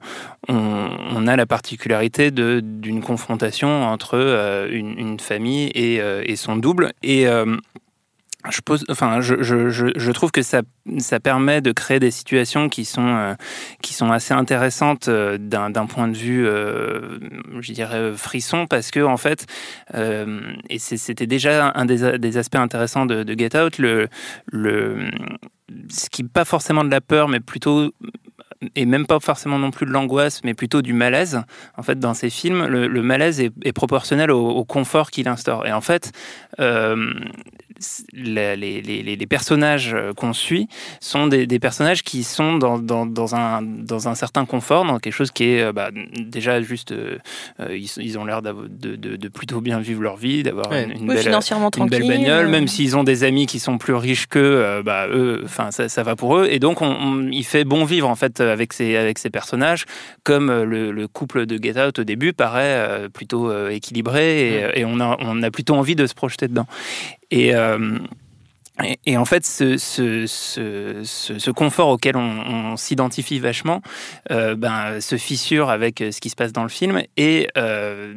on, 0.49 0.89
on 1.15 1.27
a 1.27 1.37
la 1.37 1.45
particularité 1.45 2.31
d'une 2.31 3.03
confrontation 3.03 3.69
entre 3.85 4.15
euh, 4.15 4.69
une, 4.73 4.99
une 4.99 5.21
famille 5.21 5.71
et, 5.75 6.01
euh, 6.01 6.23
et 6.25 6.37
son 6.37 6.57
double. 6.57 6.93
Et 7.03 7.27
euh, 7.27 7.57
je, 8.51 10.11
trouve 10.11 10.33
que 10.33 10.43
ça, 10.43 10.63
ça 10.99 11.21
permet 11.21 11.61
de 11.61 11.71
créer 11.71 12.01
des 12.01 12.11
situations 12.11 12.69
qui 12.69 12.85
sont, 12.85 13.07
euh, 13.07 13.35
qui 13.83 13.95
sont 13.95 14.11
assez 14.11 14.35
intéressantes 14.35 15.09
euh, 15.09 15.39
d'un 15.39 15.87
point 15.87 16.09
de 16.09 16.17
vue, 16.17 16.47
euh, 16.47 17.19
je 17.61 17.73
dirais, 17.73 17.97
euh, 17.97 18.17
frisson, 18.17 18.67
parce 18.67 18.91
que, 18.91 19.01
en 19.01 19.17
fait, 19.17 19.47
et 19.95 20.79
c'était 20.79 21.27
déjà 21.27 21.73
un 21.75 21.85
des, 21.85 22.37
aspects 22.37 22.57
intéressants 22.57 23.07
de, 23.07 23.35
Get 23.39 23.57
Out, 23.57 23.79
le, 23.79 24.09
le, 24.51 25.11
ce 25.89 26.11
qui 26.11 26.25
pas 26.25 26.45
forcément 26.45 26.85
de 26.85 26.91
la 26.91 27.01
peur, 27.01 27.29
mais 27.29 27.41
plutôt 27.41 27.93
et 28.77 28.87
même 28.87 29.07
pas 29.07 29.19
forcément 29.19 29.59
non 29.59 29.73
plus 29.73 29.87
de 29.87 29.91
l'angoisse, 29.91 30.43
mais 30.45 30.55
plutôt 30.55 30.83
du 30.83 30.93
malaise. 30.93 31.43
En 31.77 31.83
fait, 31.83 31.99
dans 31.99 32.15
ces 32.15 32.31
films, 32.31 32.67
le, 32.67 33.03
malaise 33.03 33.41
est, 33.41 33.73
proportionnel 33.73 34.31
au, 34.31 34.65
confort 34.65 35.11
qu'il 35.11 35.27
instaure. 35.27 35.67
Et 35.67 35.73
en 35.73 35.81
fait, 35.81 36.13
les, 38.13 38.57
les- 38.57 38.81
les- 38.83 39.17
les 39.17 39.27
personnages 39.27 39.97
qu'on 40.17 40.33
suit 40.33 40.69
sont 41.01 41.27
des, 41.27 41.47
des 41.47 41.59
personnages 41.59 42.03
qui 42.03 42.23
sont 42.25 42.57
dans, 42.59 42.79
dans- 42.79 43.07
dans 43.07 43.35
un, 43.35 43.63
dans 43.63 44.09
un 44.09 44.15
certain 44.15 44.45
confort, 44.45 44.85
dans 44.85 44.99
quelque 44.99 45.13
chose 45.15 45.31
qui 45.31 45.45
est 45.45 45.63
euh, 45.63 45.73
bah, 45.73 45.91
déjà 46.19 46.61
juste. 46.61 46.93
euh, 46.93 47.19
euh, 47.61 47.77
ils, 47.77 47.91
ils 47.99 48.19
ont 48.19 48.25
l'air 48.25 48.43
de, 48.43 48.53
de- 48.97 49.17
de 49.17 49.29
plutôt 49.29 49.61
bien 49.61 49.79
vivre 49.81 50.03
leur 50.03 50.17
vie, 50.17 50.43
d'avoir 50.43 50.71
Ouais. 50.71 50.85
une, 50.85 50.91
une 50.93 50.99
Oui, 51.03 51.07
belle, 51.17 51.17
une 52.03 52.09
bagnole, 52.09 52.47
euh, 52.47 52.51
même 52.51 52.69
s'ils 52.69 52.97
ont 52.97 53.05
des 53.05 53.25
amis 53.25 53.47
qui 53.47 53.59
sont 53.59 53.79
plus 53.79 53.95
riches 53.95 54.27
qu'eux, 54.27 54.41
euh, 54.43 54.83
bah, 54.83 55.07
eux, 55.09 55.45
ça, 55.71 55.89
ça 55.89 56.03
va 56.03 56.17
pour 56.17 56.37
eux. 56.39 56.47
Et 56.51 56.59
donc, 56.59 56.83
on, 56.83 56.87
on- 56.91 57.29
il 57.31 57.45
fait 57.45 57.65
bon 57.65 57.85
vivre, 57.85 58.09
en 58.09 58.15
fait, 58.15 58.41
avec 58.41 58.73
ces, 58.73 58.97
avec 58.97 59.19
ces 59.19 59.31
personnages, 59.31 59.85
comme 60.25 60.51
euh, 60.51 60.65
le, 60.65 60.93
le 60.93 61.09
couple 61.09 61.47
de 61.47 61.63
Get 61.63 61.81
Out 61.81 61.99
au 61.99 62.05
début 62.05 62.33
paraît 62.33 62.63
euh, 62.65 63.09
plutôt 63.09 63.51
euh, 63.51 63.71
équilibré 63.71 64.71
et, 64.75 64.81
et 64.81 64.85
on, 64.85 65.01
a, 65.01 65.17
on 65.21 65.43
a 65.43 65.51
plutôt 65.51 65.75
envie 65.75 65.97
de 65.97 66.07
se 66.07 66.15
projeter 66.15 66.49
dedans. 66.49 66.67
Et. 67.33 67.55
euh, 67.55 67.99
et, 69.05 69.17
en 69.19 69.25
fait, 69.25 69.45
ce, 69.45 69.77
confort 71.51 71.89
auquel 71.89 72.17
on, 72.17 72.73
on 72.73 72.77
s'identifie 72.77 73.39
vachement 73.39 73.83
euh, 74.31 74.55
ben, 74.57 75.01
se 75.01 75.17
fissure 75.17 75.69
avec 75.69 75.99
ce 75.99 76.21
qui 76.21 76.31
se 76.31 76.37
passe 76.37 76.53
dans 76.53 76.63
le 76.63 76.69
film 76.71 77.03
et 77.17 77.49
euh, 77.59 78.15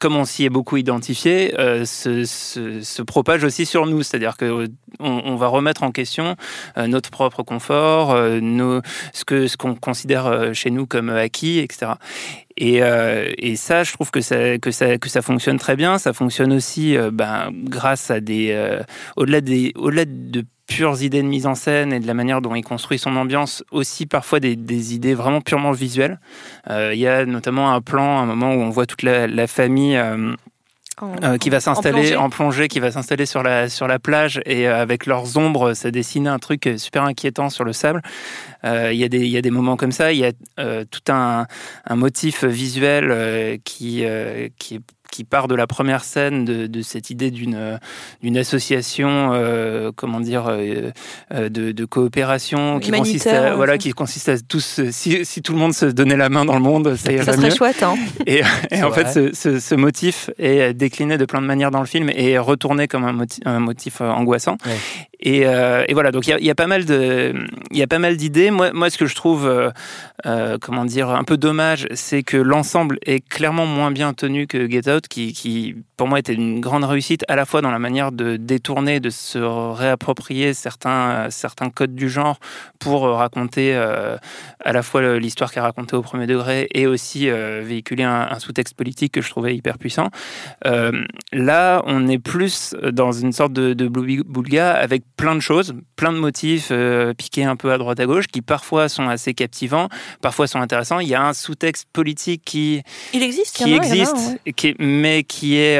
comme 0.00 0.16
on 0.16 0.24
s'y 0.24 0.44
est 0.44 0.50
beaucoup 0.50 0.76
identifié, 0.76 1.58
euh, 1.58 1.84
se, 1.84 3.02
propage 3.02 3.44
aussi 3.44 3.64
sur 3.66 3.86
nous. 3.86 4.02
C'est-à-dire 4.02 4.36
que 4.36 4.68
on, 5.00 5.22
on 5.24 5.36
va 5.36 5.46
remettre 5.48 5.82
en 5.82 5.90
question 5.90 6.36
euh, 6.76 6.86
notre 6.86 7.10
propre 7.10 7.42
confort, 7.42 8.12
euh, 8.12 8.80
ce 9.12 9.24
que 9.24 9.46
ce 9.46 9.56
qu'on 9.56 9.74
considère 9.74 10.26
euh, 10.26 10.52
chez 10.52 10.70
nous 10.70 10.86
comme 10.86 11.08
acquis, 11.08 11.58
etc. 11.58 11.92
Et, 12.58 12.82
euh, 12.82 13.32
et 13.38 13.56
ça, 13.56 13.84
je 13.84 13.92
trouve 13.92 14.10
que 14.10 14.20
ça, 14.20 14.58
que, 14.58 14.70
ça, 14.70 14.98
que 14.98 15.08
ça 15.08 15.22
fonctionne 15.22 15.58
très 15.58 15.76
bien. 15.76 15.98
Ça 15.98 16.12
fonctionne 16.12 16.52
aussi 16.52 16.96
euh, 16.96 17.10
ben, 17.12 17.50
grâce 17.52 18.10
à 18.10 18.20
des. 18.20 18.50
euh, 18.52 18.82
au-delà 19.16 19.40
des, 19.40 19.72
au-delà 19.76 20.04
de 20.06 20.44
pures 20.66 21.00
idées 21.02 21.22
de 21.22 21.28
mise 21.28 21.46
en 21.46 21.54
scène 21.54 21.92
et 21.92 22.00
de 22.00 22.06
la 22.06 22.14
manière 22.14 22.40
dont 22.40 22.54
il 22.54 22.62
construit 22.62 22.98
son 22.98 23.16
ambiance, 23.16 23.62
aussi 23.70 24.06
parfois 24.06 24.40
des, 24.40 24.56
des 24.56 24.94
idées 24.94 25.14
vraiment 25.14 25.40
purement 25.40 25.72
visuelles. 25.72 26.18
Euh, 26.70 26.92
Il 26.94 27.00
y 27.00 27.06
a 27.06 27.24
notamment 27.24 27.72
un 27.72 27.80
plan, 27.80 28.18
un 28.18 28.26
moment 28.26 28.52
où 28.54 28.60
on 28.60 28.70
voit 28.70 28.86
toute 28.86 29.02
la, 29.02 29.26
la 29.26 29.46
famille. 29.46 29.96
euh, 29.96 30.34
euh, 31.22 31.36
qui 31.36 31.50
va 31.50 31.60
s'installer 31.60 32.16
en 32.16 32.30
plongée, 32.30 32.68
qui 32.68 32.80
va 32.80 32.90
s'installer 32.90 33.26
sur 33.26 33.42
la 33.42 33.68
sur 33.68 33.86
la 33.86 33.98
plage 33.98 34.40
et 34.46 34.66
euh, 34.66 34.80
avec 34.80 35.04
leurs 35.04 35.36
ombres, 35.36 35.74
ça 35.74 35.90
dessine 35.90 36.26
un 36.26 36.38
truc 36.38 36.66
euh, 36.66 36.78
super 36.78 37.02
inquiétant 37.04 37.50
sur 37.50 37.64
le 37.64 37.74
sable. 37.74 38.00
Euh, 38.64 38.94
Il 38.94 38.98
y 38.98 39.04
a 39.04 39.08
des 39.08 39.18
il 39.18 39.28
y 39.28 39.36
a 39.36 39.42
des 39.42 39.50
moments 39.50 39.76
comme 39.76 39.92
ça. 39.92 40.12
Il 40.14 40.18
y 40.20 40.24
a 40.24 40.32
euh, 40.58 40.86
tout 40.90 41.12
un 41.12 41.46
un 41.84 41.96
motif 41.96 42.44
visuel 42.44 43.10
euh, 43.10 43.58
qui 43.62 44.06
euh, 44.06 44.48
qui 44.58 44.76
est 44.76 44.80
qui 45.16 45.24
part 45.24 45.48
de 45.48 45.54
la 45.54 45.66
première 45.66 46.04
scène 46.04 46.44
de, 46.44 46.66
de 46.66 46.82
cette 46.82 47.08
idée 47.08 47.30
d'une 47.30 47.54
euh, 47.54 47.78
d'une 48.22 48.36
association 48.36 49.30
euh, 49.32 49.90
comment 49.96 50.20
dire 50.20 50.44
euh, 50.48 50.90
de, 51.32 51.72
de 51.72 51.84
coopération 51.86 52.78
qui 52.80 52.90
consiste 52.90 53.26
à, 53.28 53.54
voilà 53.56 53.78
qui 53.78 53.92
consiste 53.92 54.28
à 54.28 54.38
tous 54.38 54.82
si, 54.90 55.24
si 55.24 55.40
tout 55.40 55.52
le 55.54 55.58
monde 55.58 55.72
se 55.72 55.86
donnait 55.86 56.16
la 56.18 56.28
main 56.28 56.44
dans 56.44 56.54
le 56.54 56.60
monde 56.60 56.96
ça 56.96 57.12
irait 57.12 57.24
Ça 57.24 57.32
mieux 57.32 57.48
serait 57.50 57.56
chouette, 57.56 57.82
hein. 57.82 57.94
et, 58.26 58.42
en 58.82 58.92
fait, 58.92 59.08
ce, 59.08 59.34
ce- 59.34 59.58
ce 59.58 59.74
motif 59.74 60.28
est 60.38 60.74
décliné 60.74 61.16
de 61.16 61.24
plein 61.24 61.40
de 61.40 61.46
manières 61.46 61.70
dans 61.70 61.80
le 61.80 61.86
film 61.86 62.10
et 62.10 62.32
est 62.32 62.38
retourné 62.38 62.86
comme 62.88 63.04
un 63.04 63.12
motif, 63.12 63.40
un 63.46 63.60
motif 63.60 64.00
angoissant. 64.02 64.58
Ouais. 64.66 64.76
Et, 65.20 65.46
euh, 65.46 65.84
et 65.88 65.94
voilà, 65.94 66.10
donc 66.12 66.26
il 66.26 66.44
y 66.44 66.50
a, 66.50 66.54
pas 66.54 66.66
mal 66.66 66.84
y 67.70 67.82
a 67.82 67.86
pas 67.86 67.98
mal 67.98 68.16
d'idées. 68.16 68.50
Moi, 68.50 68.72
moi, 68.72 68.90
ce 68.90 68.98
que 68.98 69.06
je 69.06 69.14
trouve, 69.14 69.46
euh, 69.46 69.70
euh, 70.26 70.58
comment 70.60 70.84
dire, 70.84 71.08
un 71.08 71.24
peu 71.24 71.36
dommage, 71.36 71.86
c'est 71.94 72.22
que 72.22 72.36
l'ensemble 72.36 72.98
est 73.04 73.26
clairement 73.26 73.66
moins 73.66 73.90
bien 73.90 74.12
tenu 74.12 74.46
que 74.46 74.70
Get 74.70 74.90
Out, 74.90 75.08
qui, 75.08 75.76
pour 75.96 76.08
moi 76.08 76.18
était 76.18 76.34
une 76.34 76.60
grande 76.60 76.84
réussite 76.84 77.24
à 77.28 77.36
la 77.36 77.46
fois 77.46 77.62
dans 77.62 77.70
la 77.70 77.78
manière 77.78 78.12
de 78.12 78.36
détourner, 78.36 79.00
de 79.00 79.10
se 79.10 79.38
réapproprier 79.38 80.52
certains, 80.54 81.10
euh, 81.10 81.26
certains 81.30 81.70
codes 81.70 81.94
du 81.94 82.08
genre 82.10 82.38
pour 82.78 83.06
euh, 83.06 83.14
raconter 83.14 83.74
euh, 83.74 84.16
à 84.64 84.72
la 84.72 84.82
fois 84.82 85.18
l'histoire 85.18 85.50
qui 85.52 85.58
est 85.58 85.62
racontée 85.62 85.96
au 85.96 86.02
premier 86.02 86.26
degré 86.26 86.68
et 86.74 86.86
aussi 86.86 87.28
euh, 87.30 87.62
véhiculer 87.64 88.04
un, 88.04 88.28
un 88.30 88.38
sous-texte 88.38 88.74
politique 88.74 89.12
que 89.12 89.22
je 89.22 89.30
trouvais 89.30 89.56
hyper 89.56 89.78
puissant. 89.78 90.10
Euh, 90.66 91.04
là, 91.32 91.82
on 91.86 92.08
est 92.08 92.18
plus 92.18 92.74
dans 92.92 93.12
une 93.12 93.32
sorte 93.32 93.52
de, 93.52 93.72
de 93.74 93.88
Boulga 93.88 94.72
avec 94.74 95.02
plein 95.16 95.34
de 95.34 95.40
choses, 95.40 95.74
plein 95.96 96.12
de 96.12 96.18
motifs 96.18 96.70
piqués 97.16 97.44
un 97.44 97.56
peu 97.56 97.72
à 97.72 97.78
droite 97.78 98.00
à 98.00 98.06
gauche 98.06 98.26
qui 98.26 98.42
parfois 98.42 98.88
sont 98.88 99.08
assez 99.08 99.34
captivants, 99.34 99.88
parfois 100.20 100.46
sont 100.46 100.60
intéressants. 100.60 101.00
Il 101.00 101.08
y 101.08 101.14
a 101.14 101.22
un 101.26 101.32
sous-texte 101.32 101.88
politique 101.92 102.42
qui, 102.44 102.82
Il 103.14 103.22
existe, 103.22 103.56
qui 103.56 103.64
il 103.64 103.70
y 103.70 103.78
en 103.78 103.82
a, 103.82 103.86
il 103.86 103.88
y 103.96 104.02
en 104.02 104.04
a, 104.04 104.08
existe, 104.10 104.40
ouais. 104.46 104.52
qui 104.52 104.66
est- 104.68 104.76
mais 104.78 105.22
qui 105.24 105.56
est, 105.56 105.78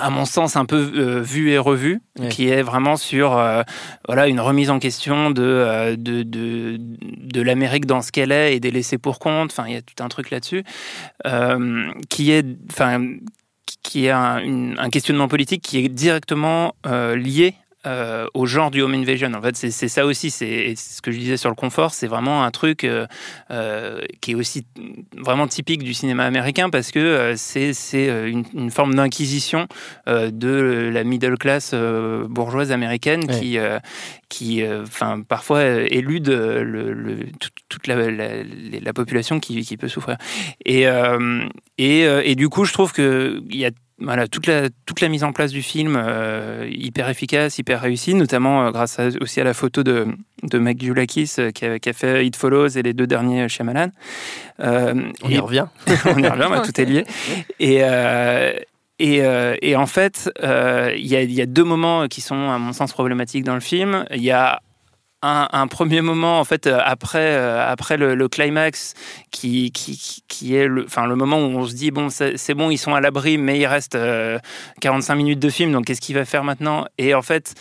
à 0.00 0.10
mon 0.10 0.24
sens, 0.24 0.54
un 0.54 0.64
peu 0.64 0.92
euh, 0.94 1.20
vu 1.20 1.50
et 1.50 1.58
revu, 1.58 2.00
qui 2.30 2.48
est 2.48 2.62
vraiment 2.62 2.96
sur 2.96 3.36
euh, 3.36 3.62
voilà, 4.06 4.28
une 4.28 4.38
remise 4.40 4.70
en 4.70 4.78
question 4.78 5.30
de, 5.32 5.42
euh, 5.42 5.96
de, 5.96 6.22
de, 6.22 6.76
de 6.78 7.42
l'Amérique 7.42 7.84
dans 7.86 8.00
ce 8.00 8.12
qu'elle 8.12 8.30
est 8.30 8.54
et 8.54 8.60
des 8.60 8.70
laissés 8.70 8.98
pour 8.98 9.18
compte. 9.18 9.50
Enfin, 9.50 9.64
il 9.66 9.74
y 9.74 9.76
a 9.76 9.82
tout 9.82 10.00
un 10.02 10.08
truc 10.08 10.30
là-dessus, 10.30 10.62
euh, 11.26 11.90
qui 12.08 12.30
est. 12.30 12.46
Enfin, 12.70 13.04
qui 13.82 14.06
est 14.06 14.10
un, 14.10 14.38
une- 14.38 14.76
un 14.78 14.90
questionnement 14.90 15.28
politique 15.28 15.62
qui 15.62 15.78
est 15.78 15.88
directement 15.88 16.74
euh, 16.86 17.16
lié 17.16 17.54
euh, 17.86 18.26
au 18.34 18.44
genre 18.46 18.70
du 18.70 18.82
home 18.82 18.94
invasion. 18.94 19.32
En 19.34 19.40
fait, 19.42 19.56
c'est 19.56 19.88
ça 19.88 20.04
aussi. 20.04 20.30
C'est 20.30 20.74
ce 20.76 21.00
que 21.00 21.12
je 21.12 21.18
disais 21.18 21.36
sur 21.36 21.48
le 21.48 21.54
confort. 21.54 21.94
C'est 21.94 22.08
vraiment 22.08 22.42
un 22.44 22.50
truc 22.50 22.82
euh, 22.84 23.06
euh, 23.50 24.00
qui 24.20 24.32
est 24.32 24.34
aussi 24.34 24.66
vraiment 25.16 25.46
typique 25.46 25.82
du 25.84 25.94
cinéma 25.94 26.24
américain 26.24 26.70
parce 26.70 26.90
que 26.90 26.98
euh, 26.98 27.34
c'est 27.36 27.72
une, 28.28 28.44
une 28.54 28.70
forme 28.70 28.94
d'inquisition 28.94 29.66
de 30.06 30.90
la 30.92 31.04
middle 31.04 31.38
class 31.38 31.74
bourgeoise 32.28 32.72
américaine 32.72 33.24
Ouais. 33.28 33.38
qui 33.40 33.58
qui, 34.28 34.62
enfin, 34.82 35.22
parfois 35.26 35.64
élude 35.64 36.28
le, 36.28 36.92
le- 36.92 37.26
tout- 37.40 37.48
toute 37.68 37.86
la, 37.86 38.10
la- 38.10 38.42
la 38.82 38.92
population 38.92 39.40
qui, 39.40 39.62
qui 39.64 39.76
peut 39.76 39.88
souffrir. 39.88 40.16
Et, 40.66 40.84
et, 41.78 42.00
et 42.02 42.34
du 42.34 42.48
coup, 42.48 42.64
je 42.64 42.72
trouve 42.72 42.92
que 42.92 43.40
il 43.48 43.56
y 43.56 43.64
a 43.66 43.70
voilà, 44.00 44.28
toute, 44.28 44.46
la, 44.46 44.68
toute 44.86 45.00
la 45.00 45.08
mise 45.08 45.24
en 45.24 45.32
place 45.32 45.50
du 45.50 45.60
film 45.62 45.96
euh, 45.96 46.68
hyper 46.70 47.08
efficace, 47.08 47.58
hyper 47.58 47.80
réussie, 47.80 48.14
notamment 48.14 48.66
euh, 48.66 48.70
grâce 48.70 48.98
à- 49.00 49.08
aussi 49.20 49.40
à 49.40 49.44
la 49.44 49.54
photo 49.54 49.82
de, 49.82 50.06
de 50.44 50.58
Meg 50.58 50.80
Julakis 50.82 51.32
euh, 51.38 51.50
qui, 51.50 51.64
a, 51.66 51.78
qui 51.78 51.88
a 51.88 51.92
fait 51.92 52.24
It 52.26 52.36
Follows 52.36 52.68
et 52.76 52.82
les 52.82 52.92
deux 52.92 53.06
derniers 53.08 53.48
Shyamalan. 53.48 53.88
On 54.60 55.00
et- 55.28 55.34
y 55.34 55.38
revient. 55.38 55.66
on 56.06 56.18
y 56.22 56.28
revient, 56.28 56.46
bah, 56.50 56.62
tout 56.64 56.80
est 56.80 56.84
lié. 56.84 57.04
Et, 57.60 57.80
et, 59.00 59.22
et 59.62 59.76
en 59.76 59.86
fait, 59.86 60.30
il 60.42 61.04
y, 61.06 61.14
y 61.34 61.40
a 61.42 61.46
deux 61.46 61.64
moments 61.64 62.08
qui 62.08 62.20
sont, 62.20 62.50
à 62.50 62.58
mon 62.58 62.72
sens, 62.72 62.92
problématiques 62.92 63.44
dans 63.44 63.54
le 63.54 63.60
film. 63.60 64.04
Il 64.14 64.22
y 64.22 64.30
a 64.30 64.60
un, 65.22 65.66
premier 65.66 66.00
moment, 66.00 66.38
en 66.38 66.44
fait, 66.44 66.66
euh, 66.66 66.78
après, 66.84 67.34
euh, 67.36 67.66
après 67.66 67.96
le, 67.96 68.28
climax, 68.28 68.94
qui, 69.30 69.72
qui, 69.72 70.22
qui- 70.28 70.54
est 70.54 70.66
le, 70.68 70.86
le 70.86 71.14
moment 71.16 71.38
où 71.38 71.50
on 71.58 71.66
se 71.66 71.74
dit, 71.74 71.90
bon, 71.90 72.08
c'est 72.08 72.36
c'est 72.36 72.54
bon, 72.54 72.70
ils 72.70 72.78
sont 72.78 72.94
à 72.94 73.00
l'abri, 73.00 73.38
mais 73.38 73.58
il 73.58 73.66
reste 73.66 73.94
euh, 73.94 74.38
45 74.80 75.14
minutes 75.16 75.38
de 75.40 75.50
film, 75.50 75.72
donc 75.72 75.86
qu'est-ce 75.86 76.00
qu'il 76.00 76.14
va 76.14 76.24
faire 76.24 76.44
maintenant? 76.44 76.86
Et 76.98 77.14
en 77.14 77.22
fait, 77.22 77.54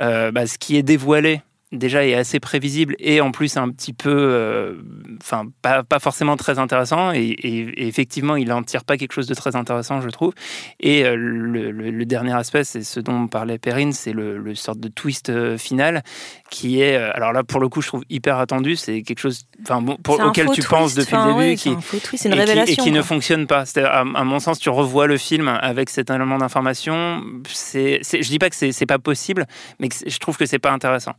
euh, 0.00 0.32
bah, 0.32 0.46
ce 0.46 0.58
qui 0.58 0.76
est 0.76 0.82
dévoilé, 0.82 1.40
déjà 1.74 2.04
est 2.06 2.14
assez 2.14 2.40
prévisible 2.40 2.94
et 2.98 3.20
en 3.20 3.30
plus 3.30 3.56
un 3.56 3.68
petit 3.70 3.92
peu, 3.92 4.10
euh, 4.10 4.74
enfin 5.22 5.46
pas, 5.62 5.82
pas 5.82 5.98
forcément 5.98 6.36
très 6.36 6.58
intéressant 6.58 7.12
et, 7.12 7.18
et- 7.20 7.82
et 7.84 7.86
effectivement 7.86 8.36
il 8.36 8.52
en 8.52 8.62
tire 8.62 8.84
pas 8.84 8.96
quelque 8.96 9.12
chose 9.12 9.26
de 9.26 9.34
très 9.34 9.56
intéressant 9.56 10.00
je 10.00 10.08
trouve. 10.08 10.32
Et 10.80 11.04
euh, 11.04 11.14
le, 11.16 11.70
le- 11.70 11.90
le 11.90 12.04
dernier 12.04 12.32
aspect 12.34 12.64
c'est 12.64 12.82
ce 12.82 13.00
dont 13.00 13.26
parlait 13.28 13.58
Perrine, 13.58 13.92
c'est 13.92 14.12
le, 14.12 14.38
le 14.38 14.54
sorte 14.54 14.78
de 14.80 14.88
twist 14.88 15.30
euh, 15.30 15.58
final 15.58 16.02
qui 16.50 16.80
est, 16.80 16.96
alors 16.96 17.32
là 17.32 17.42
pour 17.44 17.60
le 17.60 17.68
coup 17.68 17.82
je 17.82 17.88
trouve 17.88 18.04
hyper 18.10 18.38
attendu, 18.38 18.76
c'est 18.76 19.02
quelque 19.02 19.18
chose, 19.18 19.42
enfin 19.62 19.82
bon, 19.82 19.96
pour, 19.96 20.20
auquel 20.20 20.46
tu 20.46 20.60
twist, 20.60 20.68
penses 20.68 20.94
depuis 20.94 21.16
le 21.16 21.22
début 21.24 21.34
ouais, 21.50 21.56
qui, 21.56 21.70
twist, 22.00 22.24
une 22.28 22.32
et 22.32 22.36
qui- 22.66 22.72
et 22.72 22.76
qui 22.76 22.90
ne 22.92 23.02
fonctionne 23.02 23.46
pas. 23.46 23.64
C'est 23.66 23.82
à, 23.82 24.00
à 24.00 24.24
mon 24.24 24.38
sens, 24.38 24.58
tu 24.58 24.68
revois 24.70 25.06
le 25.06 25.16
film 25.16 25.48
avec 25.48 25.90
cet 25.90 26.10
élément 26.10 26.38
d'information. 26.38 27.22
C'est, 27.48 28.00
je 28.02 28.28
dis 28.28 28.38
pas 28.38 28.50
que 28.50 28.56
c'est, 28.56 28.86
pas 28.86 28.98
possible, 28.98 29.46
mais 29.80 29.88
que 29.88 29.96
je 30.06 30.18
trouve 30.18 30.36
que 30.36 30.46
c'est 30.46 30.58
pas 30.58 30.70
intéressant. 30.70 31.14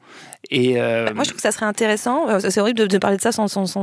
Et 0.52 0.82
euh, 0.82 1.14
Moi, 1.14 1.24
je 1.24 1.30
trouve 1.30 1.38
que 1.38 1.42
ça 1.42 1.52
serait 1.52 1.66
intéressant. 1.66 2.30
euh, 2.30 2.40
C'est 2.40 2.60
horrible 2.60 2.88
de, 2.88 2.98
parler 2.98 3.18
de 3.18 3.22
ça 3.22 3.32
sans, 3.32 3.48
sans, 3.48 3.72
le 3.72 3.76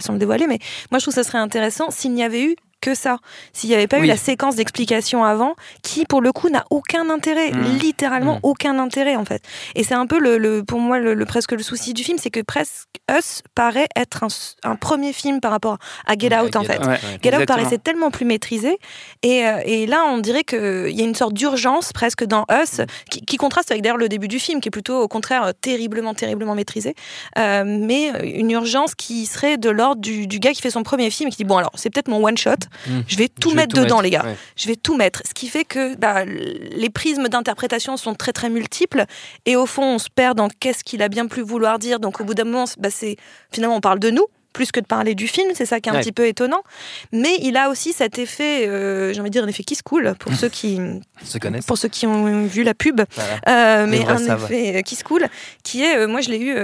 sans 0.00 0.12
le 0.12 0.18
dévoiler, 0.18 0.46
mais 0.46 0.58
moi, 0.90 0.98
je 0.98 1.04
trouve 1.04 1.14
que 1.14 1.22
ça 1.22 1.24
serait 1.24 1.38
intéressant 1.38 1.90
s'il 1.90 2.12
n'y 2.12 2.22
avait 2.22 2.42
eu 2.42 2.56
que 2.84 2.94
ça. 2.94 3.16
S'il 3.52 3.70
n'y 3.70 3.76
avait 3.76 3.86
pas 3.86 3.98
eu 3.98 4.06
la 4.06 4.16
séquence 4.18 4.56
d'explication 4.56 5.24
avant, 5.24 5.54
qui, 5.82 6.04
pour 6.04 6.20
le 6.20 6.32
coup, 6.32 6.50
n'a 6.50 6.64
aucun 6.70 7.08
intérêt, 7.08 7.50
Mm. 7.50 7.78
littéralement 7.80 8.36
Mm. 8.36 8.40
aucun 8.42 8.78
intérêt, 8.78 9.16
en 9.16 9.24
fait. 9.24 9.42
Et 9.74 9.84
c'est 9.84 9.94
un 9.94 10.06
peu, 10.06 10.18
le, 10.18 10.36
le- 10.38 10.62
pour 10.64 10.78
moi, 10.80 10.98
le, 10.98 11.14
le- 11.14 11.24
presque 11.24 11.52
le 11.52 11.62
souci 11.62 11.94
du 11.94 12.04
film, 12.04 12.18
c'est 12.18 12.30
que 12.30 12.40
presque 12.40 12.88
Us 13.10 13.42
paraît 13.54 13.88
être 13.96 14.24
un, 14.64 14.76
premier 14.76 15.12
film 15.12 15.40
par 15.40 15.50
rapport 15.50 15.78
à 16.06 16.14
Get 16.18 16.36
Out, 16.36 16.56
en 16.56 16.64
fait. 16.64 16.78
Ouais. 16.84 16.98
Get 17.22 17.36
Out 17.36 17.46
paraissait 17.46 17.78
tellement 17.78 18.10
plus 18.10 18.24
maîtrisé. 18.26 18.78
Et, 19.22 19.46
euh, 19.46 19.60
et 19.64 19.86
là, 19.86 20.04
on 20.06 20.18
dirait 20.18 20.44
qu'il 20.44 20.90
y 20.90 21.00
a 21.00 21.04
une 21.04 21.14
sorte 21.14 21.32
d'urgence 21.34 21.92
presque 21.92 22.24
dans 22.24 22.44
Us, 22.50 22.80
qui, 23.10 23.20
qui 23.24 23.36
contraste 23.36 23.70
avec 23.70 23.82
d'ailleurs 23.82 23.96
le 23.96 24.08
début 24.08 24.28
du 24.28 24.38
film, 24.38 24.60
qui 24.60 24.68
est 24.68 24.70
plutôt 24.70 25.00
au 25.00 25.08
contraire 25.08 25.44
euh, 25.44 25.52
terriblement, 25.60 26.14
terriblement 26.14 26.54
maîtrisé. 26.54 26.94
Euh, 27.38 27.64
mais 27.66 28.08
une 28.24 28.50
urgence 28.50 28.94
qui 28.94 29.26
serait 29.26 29.56
de 29.58 29.70
l'ordre 29.70 30.00
du, 30.02 30.26
du 30.26 30.38
gars 30.38 30.52
qui 30.52 30.60
fait 30.62 30.70
son 30.70 30.82
premier 30.82 31.10
film 31.10 31.28
et 31.28 31.30
qui 31.30 31.38
dit 31.38 31.44
Bon, 31.44 31.56
alors, 31.56 31.72
c'est 31.76 31.90
peut-être 31.90 32.08
mon 32.08 32.24
one-shot, 32.24 32.50
Mm. 32.86 33.00
je 33.06 33.16
vais 33.16 33.28
tout 33.28 33.50
Je 33.50 33.54
vais 33.54 33.62
mettre 33.62 33.76
dedans, 33.80 34.00
les 34.00 34.10
gars. 34.10 34.24
Ouais. 34.24 34.36
Je 34.56 34.68
vais 34.68 34.76
tout 34.76 34.96
mettre. 34.96 35.22
Ce 35.26 35.34
qui 35.34 35.48
fait 35.48 35.64
que 35.64 35.96
bah, 35.96 36.24
les 36.24 36.90
prismes 36.90 37.28
d'interprétation 37.28 37.96
sont 37.96 38.14
très 38.14 38.32
très 38.32 38.50
multiples 38.50 39.04
et 39.46 39.56
au 39.56 39.66
fond 39.66 39.94
on 39.94 39.98
se 39.98 40.08
perd 40.14 40.36
dans 40.36 40.48
qu'est-ce 40.48 40.84
qu'il 40.84 41.02
a 41.02 41.08
bien 41.08 41.26
pu 41.26 41.40
vouloir 41.40 41.78
dire. 41.78 42.00
Donc 42.00 42.20
au 42.20 42.24
bout 42.24 42.34
d'un 42.34 42.44
moment, 42.44 42.64
bah, 42.78 42.90
c'est 42.90 43.16
finalement 43.52 43.76
on 43.76 43.80
parle 43.80 43.98
de 43.98 44.10
nous 44.10 44.26
plus 44.54 44.72
que 44.72 44.80
de 44.80 44.86
parler 44.86 45.14
du 45.14 45.28
film, 45.28 45.50
c'est 45.54 45.66
ça 45.66 45.80
qui 45.80 45.90
est 45.90 45.92
un 45.92 45.96
Ouais. 45.96 46.00
petit 46.00 46.12
peu 46.12 46.26
étonnant. 46.26 46.62
Mais 47.12 47.36
il 47.42 47.58
a 47.58 47.68
aussi 47.68 47.92
cet 47.92 48.18
effet, 48.18 48.66
euh, 48.66 49.12
j'ai 49.12 49.20
envie 49.20 49.28
de 49.28 49.32
dire 49.34 49.44
un 49.44 49.48
effet 49.48 49.64
qui 49.64 49.74
se 49.74 49.82
coule 49.82 50.14
pour 50.18 50.32
ceux 50.40 50.48
qui 50.48 50.80
se 51.22 51.36
connaissent. 51.38 51.66
pour 51.66 51.76
ceux 51.76 51.88
qui 51.88 52.06
ont 52.06 52.46
vu 52.46 52.62
la 52.62 52.72
pub, 52.72 53.02
Voilà. 53.14 53.82
euh, 53.82 53.86
mais 53.86 54.06
un 54.06 54.16
savent. 54.16 54.44
effet 54.50 54.76
euh, 54.78 54.80
qui 54.82 54.94
se 54.96 55.04
coule, 55.04 55.26
qui 55.64 55.82
est, 55.84 55.98
euh, 55.98 56.06
moi 56.06 56.20
je 56.22 56.30
l'ai 56.30 56.38
eu 56.40 56.54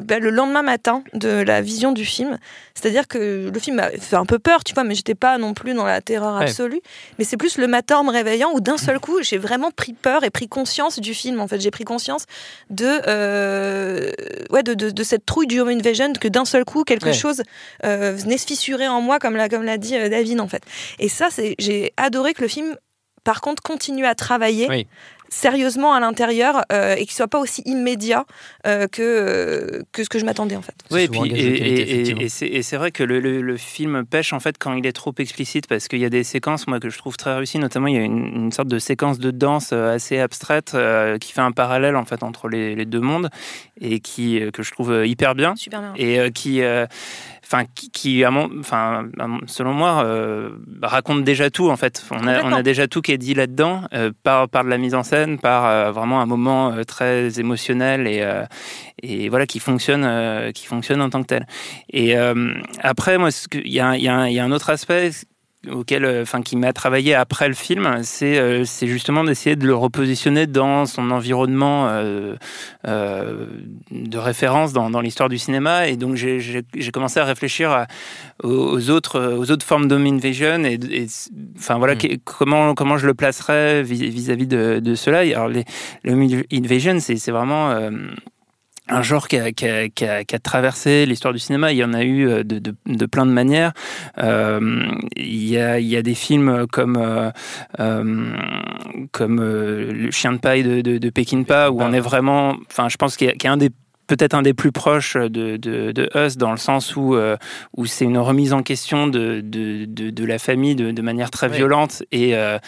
bah, 0.00 0.18
le 0.18 0.30
lendemain 0.30 0.62
matin 0.62 1.02
de 1.12 1.28
la 1.28 1.60
vision 1.60 1.92
du 1.92 2.04
film. 2.06 2.38
C'est-à-dire 2.74 3.08
que 3.08 3.50
le 3.52 3.60
film 3.60 3.76
m'a 3.76 3.90
fait 3.90 4.14
un 4.16 4.24
peu 4.24 4.38
peur, 4.38 4.62
tu 4.62 4.72
vois, 4.72 4.84
mais 4.84 4.94
j'étais 4.94 5.16
pas 5.16 5.36
non 5.36 5.52
plus 5.52 5.74
dans 5.74 5.84
la 5.84 6.00
terreur 6.00 6.36
Ouais. 6.38 6.44
absolue. 6.44 6.80
Mais 7.18 7.24
c'est 7.24 7.36
plus 7.36 7.58
le 7.58 7.66
matin 7.66 7.98
en 7.98 8.04
me 8.04 8.12
réveillant 8.12 8.50
où 8.54 8.60
d'un 8.60 8.76
seul 8.78 9.00
coup 9.00 9.20
j'ai 9.22 9.38
vraiment 9.38 9.70
pris 9.72 9.92
peur 9.92 10.22
et 10.22 10.30
pris 10.30 10.46
conscience 10.48 11.00
du 11.00 11.12
film. 11.14 11.40
En 11.40 11.48
fait, 11.48 11.60
j'ai 11.60 11.72
pris 11.72 11.84
conscience 11.84 12.26
de, 12.70 12.86
ouais, 14.52 14.62
de, 14.62 14.74
de, 14.74 14.90
de 14.90 15.02
cette 15.02 15.26
trouille 15.26 15.46
du 15.48 15.60
home 15.60 15.68
invasion 15.68 16.12
que 16.20 16.28
d'un 16.28 16.44
seul 16.44 16.64
coup 16.64 16.84
quelque 16.84 17.07
quelque 17.10 17.20
chose 17.20 17.42
euh, 17.84 18.12
venait 18.12 18.38
se 18.38 18.46
fissurer 18.46 18.88
en 18.88 19.00
moi, 19.00 19.18
comme 19.18 19.36
l'a 19.36 19.48
comme 19.48 19.62
l'a 19.62 19.78
dit 19.78 19.96
euh, 19.96 20.08
David 20.08 20.40
en 20.40 20.48
fait. 20.48 20.62
Et 20.98 21.08
ça, 21.08 21.28
c'est 21.30 21.54
j'ai 21.58 21.92
adoré 21.96 22.34
que 22.34 22.42
le 22.42 22.48
film, 22.48 22.76
par 23.24 23.40
contre, 23.40 23.62
continue 23.62 24.06
à 24.06 24.14
travailler. 24.14 24.68
Oui. 24.68 24.86
Sérieusement 25.30 25.92
à 25.94 26.00
l'intérieur 26.00 26.62
euh, 26.72 26.94
et 26.96 27.04
qu'il 27.04 27.12
soit 27.12 27.28
pas 27.28 27.38
aussi 27.38 27.62
immédiat 27.66 28.24
euh, 28.66 28.86
que, 28.86 29.02
euh, 29.02 29.82
que 29.92 30.02
ce 30.04 30.08
que 30.08 30.18
je 30.18 30.24
m'attendais 30.24 30.56
en 30.56 30.62
fait. 30.62 30.74
Oui, 30.90 31.02
et 31.02 31.08
puis 31.08 32.28
c'est 32.28 32.76
vrai 32.76 32.90
que 32.90 33.02
le, 33.04 33.20
le- 33.20 33.42
le 33.42 33.56
film 33.56 34.04
pêche 34.04 34.32
en 34.32 34.40
fait 34.40 34.56
quand 34.58 34.74
il 34.74 34.86
est 34.86 34.92
trop 34.92 35.14
explicite 35.18 35.66
parce 35.66 35.88
qu'il 35.88 35.98
y 36.00 36.04
a 36.04 36.10
des 36.10 36.24
séquences 36.24 36.66
moi 36.66 36.80
que 36.80 36.88
je 36.90 36.98
trouve 36.98 37.16
très 37.16 37.34
réussies, 37.34 37.58
notamment 37.58 37.86
il 37.88 37.94
y 37.94 37.98
a 37.98 38.02
une, 38.02 38.26
une 38.34 38.52
sorte 38.52 38.68
de 38.68 38.78
séquence 38.78 39.18
de 39.18 39.30
danse 39.30 39.70
euh, 39.72 39.94
assez 39.94 40.18
abstraite 40.18 40.72
euh, 40.74 41.18
qui 41.18 41.32
fait 41.32 41.40
un 41.40 41.52
parallèle 41.52 41.96
en 41.96 42.04
fait 42.04 42.22
entre 42.22 42.48
les, 42.48 42.74
les 42.74 42.84
deux 42.86 43.00
mondes 43.00 43.28
et 43.80 44.00
qui 44.00 44.40
euh, 44.42 44.50
que 44.50 44.62
je 44.62 44.72
trouve 44.72 45.06
hyper 45.06 45.34
bien 45.34 45.54
Super 45.56 45.80
bien. 45.80 45.92
et 45.96 46.18
euh, 46.20 46.30
qui 46.30 46.62
euh, 46.62 46.86
enfin 47.44 47.64
qui, 47.74 47.90
qui, 47.90 48.24
à 48.24 48.30
mon, 48.30 48.50
enfin 48.60 49.06
selon 49.46 49.72
moi 49.72 50.02
euh, 50.04 50.50
raconte 50.82 51.24
déjà 51.24 51.50
tout 51.50 51.68
en 51.70 51.76
fait 51.76 52.02
on 52.10 52.14
a, 52.14 52.18
on 52.18 52.24
Complètement. 52.26 52.56
a 52.56 52.62
déjà 52.62 52.86
tout 52.88 53.00
qui 53.02 53.12
est 53.12 53.18
dit 53.18 53.34
là-dedans 53.34 53.82
euh, 53.94 54.10
par 54.22 54.48
par 54.48 54.64
de 54.64 54.68
la 54.70 54.78
mise 54.78 54.94
en 54.94 55.02
scène 55.02 55.17
par 55.26 55.66
euh, 55.66 55.92
vraiment 55.92 56.20
un 56.20 56.26
moment 56.26 56.72
euh, 56.72 56.84
très 56.84 57.40
émotionnel 57.40 58.06
et 58.06 58.20
euh, 58.22 58.44
et 59.02 59.28
voilà 59.28 59.46
qui 59.46 59.60
fonctionne 59.60 60.52
qui 60.52 60.66
fonctionne 60.66 61.00
en 61.00 61.10
tant 61.10 61.22
que 61.22 61.28
tel. 61.28 61.46
Et 61.92 62.16
après 62.80 63.18
moi 63.18 63.30
il 63.54 63.66
y 63.66 63.74
y 63.74 63.78
a 64.08 64.44
un 64.44 64.52
autre 64.52 64.70
aspect 64.70 65.10
auquel 65.72 66.04
euh, 66.04 66.22
enfin 66.22 66.40
qui 66.40 66.54
m'a 66.56 66.72
travaillé 66.72 67.14
après 67.14 67.48
le 67.48 67.54
film 67.54 67.98
c'est 68.02 68.38
euh, 68.38 68.64
c'est 68.64 68.86
justement 68.86 69.24
d'essayer 69.24 69.56
de 69.56 69.66
le 69.66 69.74
repositionner 69.74 70.46
dans 70.46 70.86
son 70.86 71.10
environnement 71.10 71.88
euh, 71.88 72.36
euh, 72.86 73.46
de 73.90 74.18
référence 74.18 74.72
dans, 74.72 74.88
dans 74.88 75.00
l'histoire 75.00 75.28
du 75.28 75.36
cinéma 75.36 75.88
et 75.88 75.96
donc 75.96 76.14
j'ai- 76.14 76.38
commencé 76.92 77.18
à 77.18 77.24
réfléchir 77.24 77.72
à- 77.72 77.86
aux, 78.44 78.88
autres 78.90 79.34
aux 79.36 79.50
autres 79.50 79.66
formes 79.66 79.88
d'home 79.88 80.06
invasion 80.06 80.62
et, 80.64 80.78
et 80.92 81.06
enfin 81.58 81.76
voilà 81.78 81.96
Mm. 81.96 81.98
que- 81.98 82.16
comment 82.24 82.74
comment 82.74 82.96
je 82.96 83.06
le 83.08 83.14
placerais 83.14 83.82
vis- 83.82 84.08
vis-à-vis 84.10 84.46
de, 84.46 84.78
de 84.78 84.94
cela 84.94 85.18
alors 85.20 85.48
les 85.48 85.64
le 86.04 86.12
home 86.12 86.42
invasion 86.52 87.00
c'est 87.00 87.16
c'est 87.16 87.32
vraiment 87.32 87.70
un 88.88 89.02
genre 89.02 89.28
qui 89.28 89.36
a, 89.36 89.52
qui 89.52 89.66
a- 89.66 89.88
qui 89.88 90.04
a- 90.04 90.24
qui 90.24 90.34
a 90.34 90.38
traversé 90.38 91.06
l'histoire 91.06 91.32
du 91.34 91.38
cinéma. 91.40 91.72
Il 91.72 91.78
y 91.78 91.84
en 91.84 91.92
a 91.94 92.02
eu 92.02 92.28
euh, 92.28 92.42
de, 92.44 92.58
de- 92.58 92.74
de 92.86 93.06
plein 93.06 93.26
de 93.26 93.32
manières. 93.32 93.72
Euh, 94.18 94.86
il, 95.16 95.44
y 95.48 95.58
a, 95.58 95.78
il 95.78 95.86
y 95.86 95.96
a 95.96 96.02
des 96.02 96.14
films 96.14 96.66
comme, 96.72 96.96
euh, 96.96 97.30
comme 99.12 99.40
Le 99.40 100.10
Chien 100.10 100.32
de 100.32 100.38
paille 100.38 100.62
de, 100.62 100.80
de, 100.80 101.10
où 101.70 101.82
on 101.82 101.92
est 101.92 102.00
vraiment. 102.00 102.56
Enfin, 102.70 102.88
je 102.88 102.96
pense 102.96 103.16
qu'il 103.16 103.26
y 103.26 103.30
a, 103.30 103.32
qu'il 103.34 103.44
y 103.44 103.48
a 103.48 103.52
un 103.52 103.56
des 103.56 103.70
peut-être 104.06 104.32
un 104.32 104.40
des 104.40 104.54
plus 104.54 104.72
proches 104.72 105.18
de, 105.18 105.58
de, 105.58 105.92
de 105.92 106.08
Us 106.14 106.38
dans 106.38 106.50
le 106.50 106.56
sens 106.56 106.96
où, 106.96 107.14
euh, 107.14 107.36
où 107.76 107.84
c'est 107.84 108.06
une 108.06 108.16
remise 108.16 108.54
en 108.54 108.62
question 108.62 109.06
de, 109.06 109.42
de, 109.44 109.84
la 110.24 110.38
famille 110.38 110.74
de, 110.74 110.92
de 110.92 111.02
manière 111.02 111.30
très 111.30 111.50
Oui. 111.50 111.56
violente 111.56 112.02
et, 112.10 112.34
euh, 112.34 112.58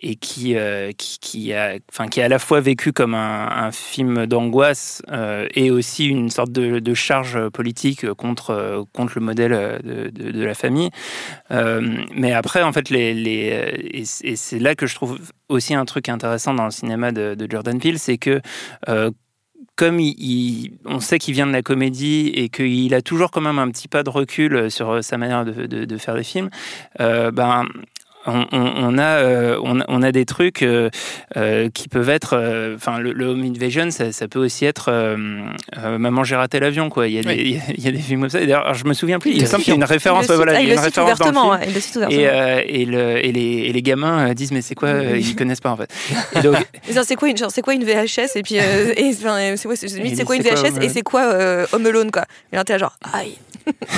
et 0.00 0.16
qui, 0.16 0.56
euh, 0.56 0.92
qui, 0.92 1.18
qui, 1.18 1.52
a, 1.52 1.78
enfin, 1.90 2.08
qui 2.08 2.20
est 2.20 2.22
à 2.22 2.28
la 2.28 2.38
fois 2.38 2.60
vécu 2.60 2.92
comme 2.92 3.14
un, 3.14 3.70
film 3.72 4.26
d'angoisse 4.26 5.02
euh, 5.10 5.46
et 5.54 5.70
aussi 5.70 6.06
une 6.06 6.30
sorte 6.30 6.52
de, 6.52 6.94
charge 6.94 7.48
politique 7.50 8.10
contre, 8.14 8.86
contre 8.92 9.12
le 9.16 9.24
modèle 9.24 9.80
de, 9.82 10.42
la 10.42 10.54
famille. 10.54 10.90
Euh, 11.50 12.02
mais 12.14 12.32
après, 12.32 12.62
en 12.62 12.72
fait, 12.72 12.90
les, 12.90 13.14
les, 13.14 13.90
et 13.92 14.36
c'est 14.36 14.58
là 14.58 14.74
que 14.74 14.86
je 14.86 14.94
trouve 14.94 15.18
aussi 15.48 15.74
un 15.74 15.84
truc 15.84 16.08
intéressant 16.08 16.54
dans 16.54 16.64
le 16.64 16.70
cinéma 16.70 17.12
de, 17.12 17.36
Jordan 17.48 17.78
Peele, 17.78 17.98
c'est 17.98 18.18
que 18.18 18.40
comme 19.76 20.00
on 20.86 21.00
sait 21.00 21.18
qu'il 21.18 21.34
vient 21.34 21.46
de 21.46 21.52
la 21.52 21.62
comédie 21.62 22.32
et 22.34 22.48
qu'il 22.48 22.92
a 22.94 23.02
toujours 23.02 23.30
quand 23.30 23.40
même 23.40 23.58
un 23.58 23.70
petit 23.70 23.86
pas 23.86 24.02
de 24.02 24.10
recul 24.10 24.70
sur 24.70 25.04
sa 25.04 25.18
manière 25.18 25.44
de, 25.44 25.98
faire 25.98 26.16
des 26.16 26.24
films, 26.24 26.50
ben 26.98 27.64
on, 28.28 28.46
on- 28.52 28.72
on 28.76 28.98
a, 28.98 29.02
euh, 29.02 29.58
on, 29.62 29.80
a- 29.80 29.84
on 29.88 30.02
a 30.02 30.12
des 30.12 30.24
trucs 30.24 30.62
euh, 30.62 30.90
euh, 31.36 31.68
qui 31.72 31.88
peuvent 31.88 32.08
être. 32.10 32.34
euh, 32.36 32.74
Enfin, 32.76 32.98
le, 33.00 33.12
le 33.12 33.26
home 33.26 33.42
invasion, 33.42 33.90
ça, 33.90 34.12
ça 34.12 34.28
peut 34.28 34.38
aussi 34.38 34.64
être 34.64 34.88
euh, 34.90 35.16
euh, 35.78 35.98
Maman, 35.98 36.22
j'ai 36.24 36.36
raté 36.36 36.60
l'avion, 36.60 36.88
quoi. 36.90 37.08
Il 37.08 37.14
y, 37.14 37.18
a 37.18 37.22
des, 37.22 37.28
Oui. 37.28 37.36
il 37.38 37.50
y 37.52 37.56
a- 37.58 37.62
il 37.78 37.84
y 37.84 37.88
a 37.88 37.92
des 37.92 37.98
films 37.98 38.20
comme 38.20 38.30
ça. 38.30 38.38
D'ailleurs, 38.40 38.74
je 38.74 38.84
me 38.84 38.92
souviens 38.94 39.18
plus. 39.18 39.30
Il 39.30 39.38
y 39.40 39.44
a 39.44 39.48
Terrifiant. 39.48 39.74
il 39.74 39.78
y 39.78 39.82
a 39.82 39.84
une 39.84 39.90
référence. 39.90 40.26
Il 40.28 40.34
voilà, 40.34 40.52
ah, 40.56 40.60
il 40.60 40.64
il 40.64 40.68
y 40.68 40.72
a 40.72 40.74
le 40.74 40.78
une 40.80 40.84
cite 40.84 40.96
référence 40.96 41.18
dans 41.18 41.24
le 41.26 41.30
ouvertement. 41.32 41.58
film. 41.80 42.06
il. 42.10 42.20
Et, 42.20 42.28
euh, 42.28 42.62
et, 42.66 42.84
le- 42.84 43.24
et 43.26 43.32
les, 43.32 43.40
et 43.68 43.72
les 43.72 43.82
gamins 43.82 44.32
disent 44.34 44.52
mais 44.52 44.62
c'est 44.62 44.74
quoi 44.74 44.88
euh, 44.90 45.16
Ils 45.18 45.34
connaissent 45.36 45.60
pas 45.60 45.70
en 45.70 45.76
fait. 45.76 45.90
C'est 47.02 47.14
quoi, 47.16 47.28
une- 47.28 47.36
genre, 47.36 47.50
c'est 47.50 47.62
quoi 47.62 47.74
une 47.74 47.84
VHS 47.84 48.36
et 48.36 48.42
puis 48.42 48.58
euh, 48.58 48.92
c'est 48.96 50.24
quoi, 50.24 50.36
une 50.36 50.42
VHS 50.42 50.78
et 50.82 50.88
c'est 50.88 51.02
quoi 51.02 51.22
euh, 51.22 51.66
Home 51.72 51.86
Alone 51.86 52.10
quoi. 52.10 52.24
Et 52.52 52.56
là 52.56 52.64
t'es 52.64 52.74
là, 52.74 52.78
genre 52.78 52.96
aïe, 53.12 53.36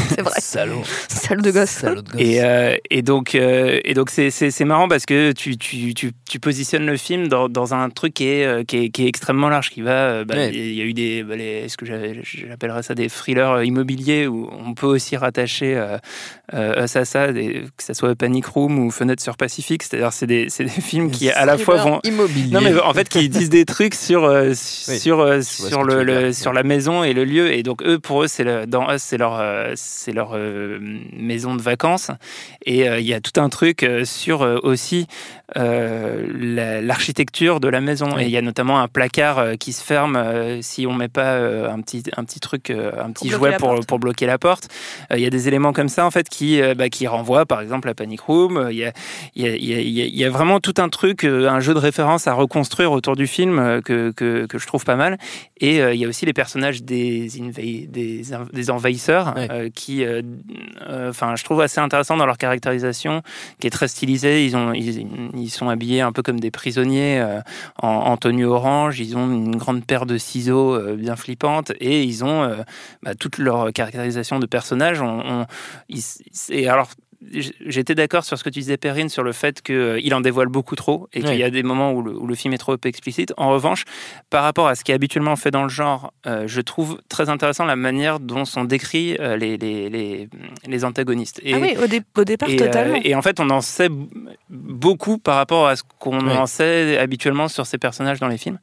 c'est 0.09 0.20
vrai, 0.22 0.35
Salaud. 0.38 0.83
salaud 1.09 1.42
de 1.42 1.50
gosse. 1.50 1.70
Salaud 1.70 2.02
de 2.02 2.11
gosse. 2.11 2.20
Et, 2.20 2.42
euh, 2.42 2.76
et 2.90 3.02
donc, 3.02 3.35
euh, 3.35 3.80
et 3.85 3.94
donc 3.94 4.11
c'est, 4.11 4.30
c'est, 4.30 4.50
c'est 4.50 4.64
marrant 4.64 4.88
parce 4.88 5.06
que 5.06 5.33
tu, 5.33 5.56
tu, 5.56 5.94
tu, 5.94 6.12
tu 6.28 6.40
positionnes 6.40 6.87
le 6.87 6.96
film 6.96 7.28
dans, 7.28 7.48
dans 7.48 7.74
un 7.74 7.90
truc 7.90 8.14
qui 8.14 8.28
est, 8.28 8.44
euh, 8.46 8.64
qui 8.64 8.76
est, 8.85 8.88
qui 8.90 9.04
est 9.04 9.09
extrêmement 9.09 9.48
large, 9.48 9.70
qui 9.70 9.83
va. 9.83 10.24
bah, 10.24 10.35
Ouais. 10.37 10.50
Il 10.54 10.74
y 10.74 10.80
a 10.80 10.85
eu 10.85 10.94
des, 10.94 11.22
bah, 11.22 11.37
les, 11.37 11.68
ce 11.68 11.76
que 11.76 11.87
j'avais- 11.87 12.20
j'appellerais 12.22 12.83
ça 12.83 12.94
des 12.94 13.09
thrillers 13.09 13.62
immobiliers 13.64 14.26
où 14.26 14.48
on 14.52 14.74
peut 14.74 14.87
aussi 14.87 15.16
rattacher 15.16 15.76
euh, 16.54 16.84
Us 16.84 16.94
des- 17.32 17.64
que 17.76 17.82
ce 17.84 17.94
soit 17.94 18.14
Panic 18.14 18.46
Room 18.46 18.78
ou 18.78 18.90
Fenêtre 18.90 19.22
sur 19.22 19.36
Pacifique. 19.36 19.82
C'est-à-dire, 19.82 20.12
c'est 20.12 20.26
des, 20.26 20.46
c'est 20.48 20.64
des 20.64 20.70
films 20.70 21.10
qui 21.10 21.30
à 21.30 21.44
la 21.44 21.56
fois 21.58 21.76
vont, 21.76 22.00
immobilier. 22.04 22.52
non 22.52 22.60
mais 22.60 22.78
en 22.80 22.92
fait 22.94 23.08
qui 23.08 23.28
disent 23.28 23.50
des 23.50 23.64
trucs 23.64 23.94
sur 23.94 24.24
euh, 24.24 24.52
sur 24.54 25.20
euh, 25.20 25.40
sur 25.42 25.82
le, 25.84 26.02
le- 26.04 26.32
sur 26.32 26.52
la 26.52 26.62
maison 26.62 27.04
et 27.04 27.12
le 27.12 27.24
lieu 27.24 27.52
et 27.52 27.62
donc 27.62 27.82
eux 27.82 27.98
pour 27.98 28.22
eux 28.24 28.28
c'est 28.28 28.44
le- 28.44 28.66
dans 28.66 28.92
Us 28.92 29.02
c'est 29.02 29.18
leur 29.18 29.38
euh, 29.40 29.72
c'est 29.76 30.12
leur 30.12 30.30
euh, 30.34 30.78
maison 31.12 31.54
de 31.54 31.62
vacances 31.62 32.10
et 32.66 32.86
il 32.86 33.06
y 33.06 33.14
a 33.14 33.20
tout 33.20 33.40
un 33.40 33.48
truc 33.48 33.86
sur 34.04 34.40
aussi 34.62 35.06
euh, 35.56 36.26
la- 36.38 36.80
l'architecture 36.80 37.60
de 37.60 37.68
la 37.68 37.80
maison 37.80 38.08
Oui. 38.16 38.22
et 38.22 38.24
il 38.26 38.30
y 38.30 38.36
a 38.36 38.42
notamment 38.42 38.80
un 38.80 38.88
placard 38.88 39.38
euh, 39.38 39.54
qui 39.56 39.72
se 39.72 39.82
ferme 39.82 40.16
euh, 40.16 40.62
si 40.62 40.86
on 40.86 40.92
met 40.92 41.08
pas 41.08 41.36
un 41.36 41.80
petit 41.80 42.02
un 42.16 42.24
petit 42.24 42.40
truc 42.40 42.70
un 42.70 43.10
petit 43.12 43.28
bloquer 43.28 43.44
jouet 43.50 43.56
pour 43.56 43.80
pour 43.86 43.98
bloquer 43.98 44.26
la 44.26 44.38
porte 44.38 44.68
il 45.14 45.20
y 45.20 45.26
a 45.26 45.30
des 45.30 45.48
éléments 45.48 45.72
comme 45.72 45.88
ça 45.88 46.06
en 46.06 46.10
fait 46.10 46.28
qui 46.28 46.39
euh, 46.62 46.74
bah, 46.74 46.88
qui 46.88 47.07
renvoient 47.07 47.46
par 47.46 47.61
exemple 47.61 47.88
à 47.88 47.94
Panic 47.94 48.20
Room 48.20 48.68
il 48.70 48.76
y 48.76 48.85
a 48.85 48.92
il 49.35 49.46
y 49.46 49.72
il 50.11 50.20
y 50.20 50.24
vraiment 50.24 50.61
tout 50.61 50.74
un 50.79 50.88
truc, 50.88 51.24
euh, 51.24 51.48
un 51.48 51.61
jeu 51.61 51.74
de 51.74 51.79
référence 51.79 52.26
à 52.26 52.33
reconstruire 52.33 52.92
autour 52.92 53.16
du 53.16 53.26
film 53.26 53.59
euh, 53.59 53.81
que, 53.81 54.11
que, 54.12 54.46
que 54.46 54.59
je 54.59 54.66
trouve 54.66 54.85
pas 54.85 54.96
mal. 54.96 55.18
Et 55.59 55.76
il 55.79 55.96
y 55.96 56.05
a 56.07 56.09
aussi 56.09 56.24
les 56.24 56.33
personnages 56.33 56.83
des, 56.83 57.29
envahisseurs 58.70 59.35
Ouais. 59.37 59.70
qui, 59.74 60.05
enfin, 60.88 61.37
je 61.37 61.44
trouve 61.44 61.61
assez 61.61 61.81
intéressant 61.81 62.16
dans 62.16 62.26
leur 62.26 62.38
caractérisation, 62.38 63.22
qui 63.61 63.66
est 63.66 63.70
très 63.70 63.88
stylisée. 63.88 64.44
Ils, 64.46 64.57
ont, 64.57 64.72
ils, 64.72 65.07
ils 65.37 65.50
sont 65.50 65.68
habillés 65.68 66.00
un 66.00 66.12
peu 66.12 66.22
comme 66.22 66.40
des 66.40 66.50
prisonniers 66.50 67.22
en, 67.83 67.88
en 67.88 68.16
tenue 68.16 68.46
orange. 68.46 69.00
Ils 69.00 69.16
ont 69.16 69.31
une 69.31 69.57
grande 69.57 69.85
paire 69.85 70.07
de 70.07 70.16
ciseaux 70.18 70.79
bien 70.96 71.16
flippante 71.16 71.72
et 71.81 72.03
ils 72.05 72.24
ont 72.24 72.50
bah, 73.03 73.14
toute 73.14 73.38
leur 73.38 73.72
caractérisation 73.72 74.38
de 74.38 74.46
personnages. 74.46 75.03
On, 75.03 75.20
on- 75.42 75.46
ils- 75.88 76.00
et 76.51 76.69
alors, 76.69 76.90
j'étais 77.66 77.95
d'accord 77.95 78.25
sur 78.25 78.38
ce 78.38 78.45
que 78.45 78.49
tu 78.49 78.61
disais, 78.61 78.79
Perrine, 78.79 79.11
sur 79.11 79.23
le 79.23 79.33
fait 79.33 79.61
qu'il 79.61 80.14
en 80.14 80.23
dévoile 80.23 80.49
beaucoup 80.49 80.75
trop 80.75 81.07
et 81.12 81.21
qu'il 81.21 81.29
Oui. 81.31 81.37
y 81.37 81.43
a 81.45 81.51
des 81.51 81.62
moments 81.62 81.93
où 81.93 82.01
le, 82.01 82.12
où 82.16 82.27
le 82.27 82.35
film 82.35 82.55
est 82.55 82.59
trop 82.59 82.77
explicite. 82.85 83.35
En 83.37 83.51
revanche, 83.51 83.85
par 84.31 84.43
rapport 84.43 84.69
à 84.69 84.75
ce 84.75 84.85
qui 84.85 84.93
est 84.93 84.95
habituellement 84.95 85.37
fait 85.37 85.51
dans 85.51 85.62
le 85.64 85.69
genre, 85.69 86.14
euh, 86.27 86.45
je 86.47 86.62
trouve 86.62 86.99
très 87.11 87.29
intéressant 87.29 87.66
la 87.66 87.77
manière 87.77 88.21
dont 88.21 88.47
sont 88.47 88.64
décrits 88.64 89.16
euh, 89.21 89.37
les, 89.37 89.59
les, 89.59 89.90
les, 89.90 90.29
les 90.66 90.85
antagonistes. 90.85 91.40
Et, 91.45 91.53
Ah 91.55 91.59
oui, 91.61 91.75
au, 91.83 91.87
dé- 91.87 92.01
au 92.16 92.25
départ 92.25 92.49
et, 92.49 92.55
euh, 92.55 92.66
totalement. 92.66 93.01
et 93.05 93.14
en 93.14 93.21
fait, 93.21 93.38
on 93.38 93.51
en 93.51 93.61
sait 93.61 93.90
beaucoup 94.49 95.19
par 95.19 95.37
rapport 95.37 95.66
à 95.69 95.77
ce 95.77 95.83
qu'on 95.99 96.27
en 96.27 96.47
sait 96.47 96.97
habituellement 96.97 97.49
sur 97.49 97.66
ces 97.66 97.77
personnages 97.77 98.19
dans 98.21 98.29
les 98.29 98.38
films. 98.38 98.59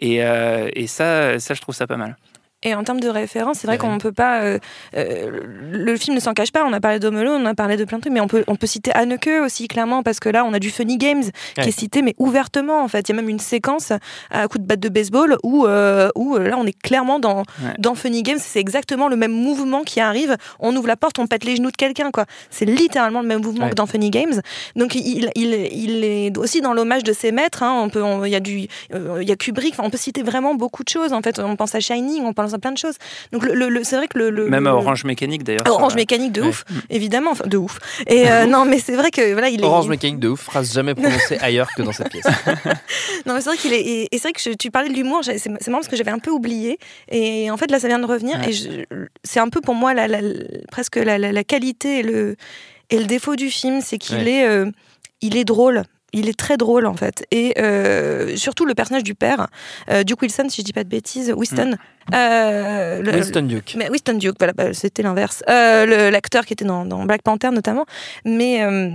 Et, 0.00 0.24
euh, 0.24 0.70
et 0.74 0.86
ça, 0.86 1.38
ça, 1.38 1.52
je 1.52 1.60
trouve 1.60 1.74
ça 1.74 1.86
pas 1.86 1.98
mal. 1.98 2.16
Et 2.62 2.74
en 2.74 2.84
termes 2.84 3.00
de 3.00 3.08
référence, 3.08 3.58
c'est 3.60 3.66
vrai 3.66 3.76
Ouais. 3.76 3.78
qu'on 3.78 3.94
ne 3.94 3.98
peut 4.00 4.12
pas. 4.12 4.42
euh, 4.42 4.58
euh, 4.94 5.30
le 5.72 5.96
film 5.96 6.14
ne 6.14 6.20
s'en 6.20 6.34
cache 6.34 6.52
pas. 6.52 6.62
On 6.66 6.72
a 6.74 6.80
parlé 6.80 6.98
d'Home 6.98 7.16
Alone, 7.16 7.40
on 7.42 7.46
a 7.46 7.54
parlé 7.54 7.78
de 7.78 7.84
plein 7.84 7.96
de 7.96 8.02
trucs, 8.02 8.12
mais 8.12 8.20
on 8.20 8.26
peut, 8.28 8.44
on 8.48 8.56
peut 8.56 8.66
citer 8.66 8.92
Anneke 8.92 9.30
aussi, 9.42 9.66
clairement, 9.66 10.02
parce 10.02 10.20
que 10.20 10.28
là, 10.28 10.44
on 10.44 10.52
a 10.52 10.58
du 10.58 10.70
Funny 10.70 10.98
Games 10.98 11.22
qui 11.54 11.68
est 11.68 11.72
cité, 11.72 12.02
mais 12.02 12.14
ouvertement, 12.18 12.82
en 12.82 12.88
fait. 12.88 13.08
Il 13.08 13.12
y 13.12 13.14
a 13.14 13.16
même 13.20 13.30
une 13.30 13.38
séquence 13.38 13.92
à 14.30 14.46
coup 14.48 14.58
de 14.58 14.64
batte 14.64 14.80
de 14.80 14.90
baseball 14.90 15.38
où, 15.42 15.64
euh, 15.66 16.10
où 16.16 16.36
là, 16.36 16.56
on 16.58 16.66
est 16.66 16.78
clairement 16.78 17.18
dans, 17.18 17.38
Ouais. 17.38 17.72
dans 17.78 17.94
Funny 17.94 18.22
Games. 18.22 18.38
C'est 18.38 18.60
exactement 18.60 19.08
le 19.08 19.16
même 19.16 19.32
mouvement 19.32 19.82
qui 19.82 20.00
arrive. 20.00 20.36
On 20.58 20.76
ouvre 20.76 20.86
la 20.88 20.96
porte, 20.96 21.18
on 21.18 21.26
pète 21.26 21.44
les 21.44 21.56
genoux 21.56 21.70
de 21.70 21.76
quelqu'un, 21.76 22.10
quoi. 22.10 22.26
C'est 22.50 22.66
littéralement 22.66 23.22
le 23.22 23.28
même 23.28 23.40
mouvement 23.40 23.70
que 23.70 23.74
dans 23.74 23.86
Funny 23.86 24.10
Games. 24.10 24.42
Donc, 24.76 24.94
il, 24.94 25.30
il, 25.34 25.54
il 25.72 26.04
est 26.04 26.36
aussi 26.36 26.60
dans 26.60 26.74
l'hommage 26.74 27.04
de 27.04 27.14
ses 27.14 27.32
maîtres. 27.32 27.62
hein. 27.62 27.80
On 27.82 27.88
peut, 27.88 28.04
il 28.26 28.30
y 28.30 28.36
a 28.36 28.40
du, 28.40 28.58
il 28.92 29.28
y 29.28 29.32
a 29.32 29.36
Kubrick. 29.36 29.76
On 29.78 29.88
peut 29.88 29.96
citer 29.96 30.22
vraiment 30.22 30.54
beaucoup 30.54 30.84
de 30.84 30.90
choses. 30.90 31.14
En 31.14 31.22
fait, 31.22 31.38
on 31.38 31.56
pense 31.56 31.74
à 31.74 31.80
Shining, 31.80 32.22
on 32.24 32.34
pense 32.34 32.49
dans 32.52 32.58
plein 32.58 32.72
de 32.72 32.78
choses. 32.78 32.96
Donc 33.32 33.44
le, 33.44 33.54
le- 33.54 33.68
le- 33.68 33.84
c'est 33.84 33.96
vrai 33.96 34.08
que 34.08 34.18
le, 34.18 34.30
le- 34.30 34.48
Même 34.48 34.64
le- 34.64 34.70
Orange 34.70 35.04
Mécanique 35.04 35.44
d'ailleurs. 35.44 35.62
Orange 35.68 35.94
mécanique 35.94 36.32
de 36.32 36.42
Ouais. 36.42 36.48
ouf, 36.48 36.64
évidemment, 36.88 37.32
enfin 37.32 37.46
de 37.46 37.56
ouf. 37.56 37.78
Et 38.06 38.30
euh, 38.30 38.46
non, 38.46 38.64
mais 38.64 38.78
c'est 38.78 38.96
vrai 38.96 39.10
que 39.10 39.32
voilà, 39.32 39.48
il 39.48 39.60
est. 39.60 39.64
Orange 39.64 39.88
mécanique 39.88 40.18
de 40.18 40.28
ouf, 40.28 40.40
phrase 40.40 40.72
jamais 40.72 40.94
prononcée 40.94 41.38
ailleurs 41.40 41.68
que 41.76 41.82
dans 41.82 41.92
cette 41.92 42.10
pièce. 42.10 42.24
Non, 43.26 43.34
mais 43.34 43.40
c'est 43.40 43.50
vrai 43.50 43.56
qu'il 43.58 43.72
est. 43.72 43.80
Et, 43.80 44.02
et 44.14 44.18
c'est 44.18 44.28
vrai 44.28 44.32
que 44.32 44.40
je- 44.40 44.50
tu 44.56 44.70
parlais 44.70 44.88
de 44.88 44.94
l'humour. 44.94 45.20
C'est 45.24 45.48
marrant 45.48 45.78
parce 45.80 45.88
que 45.88 45.96
j'avais 45.96 46.10
un 46.10 46.18
peu 46.18 46.30
oublié. 46.30 46.78
Et 47.10 47.50
en 47.50 47.56
fait, 47.56 47.70
là, 47.70 47.78
ça 47.78 47.88
vient 47.88 47.98
de 47.98 48.06
revenir. 48.06 48.38
Ouais. 48.38 48.50
Et 48.50 48.52
je- 48.52 48.84
c'est 49.24 49.40
un 49.40 49.48
peu 49.48 49.60
pour 49.60 49.74
moi 49.74 49.94
la, 49.94 50.08
la- 50.08 50.20
la- 50.20 50.32
presque 50.70 50.96
la, 50.96 51.18
la- 51.18 51.32
la 51.32 51.44
qualité 51.44 51.98
et 51.98 52.02
le, 52.02 52.36
et 52.90 52.98
le 52.98 53.04
défaut 53.04 53.36
du 53.36 53.50
film, 53.50 53.80
c'est 53.82 53.98
qu'il 53.98 54.16
Ouais. 54.16 54.30
est, 54.32 54.48
euh, 54.48 54.70
il 55.20 55.36
est 55.36 55.44
drôle. 55.44 55.82
Il 56.12 56.28
est 56.28 56.38
très 56.38 56.56
drôle 56.56 56.86
en 56.86 56.94
fait. 56.94 57.24
Et 57.30 57.54
euh, 57.58 58.36
surtout 58.36 58.64
le 58.66 58.74
personnage 58.74 59.04
du 59.04 59.14
père, 59.14 59.46
euh, 59.90 60.02
Duke 60.04 60.22
Wilson, 60.22 60.46
si 60.48 60.60
je 60.62 60.66
dis 60.66 60.72
pas 60.72 60.84
de 60.84 60.88
bêtises, 60.88 61.32
Winston. 61.36 61.76
Euh, 62.14 63.02
le- 63.02 63.12
Winston 63.12 63.42
Duke. 63.42 63.74
mais 63.78 63.88
Winston 63.88 64.14
Duke, 64.14 64.34
voilà, 64.38 64.52
bah, 64.52 64.72
c'était 64.72 65.02
l'inverse. 65.02 65.44
Euh, 65.48 66.10
L'acteur 66.10 66.44
qui 66.44 66.54
était 66.54 66.64
dans, 66.64 66.84
dans 66.84 67.04
Black 67.04 67.22
Panther 67.22 67.50
notamment, 67.52 67.84
mais 68.24 68.62
euh, 68.64 68.90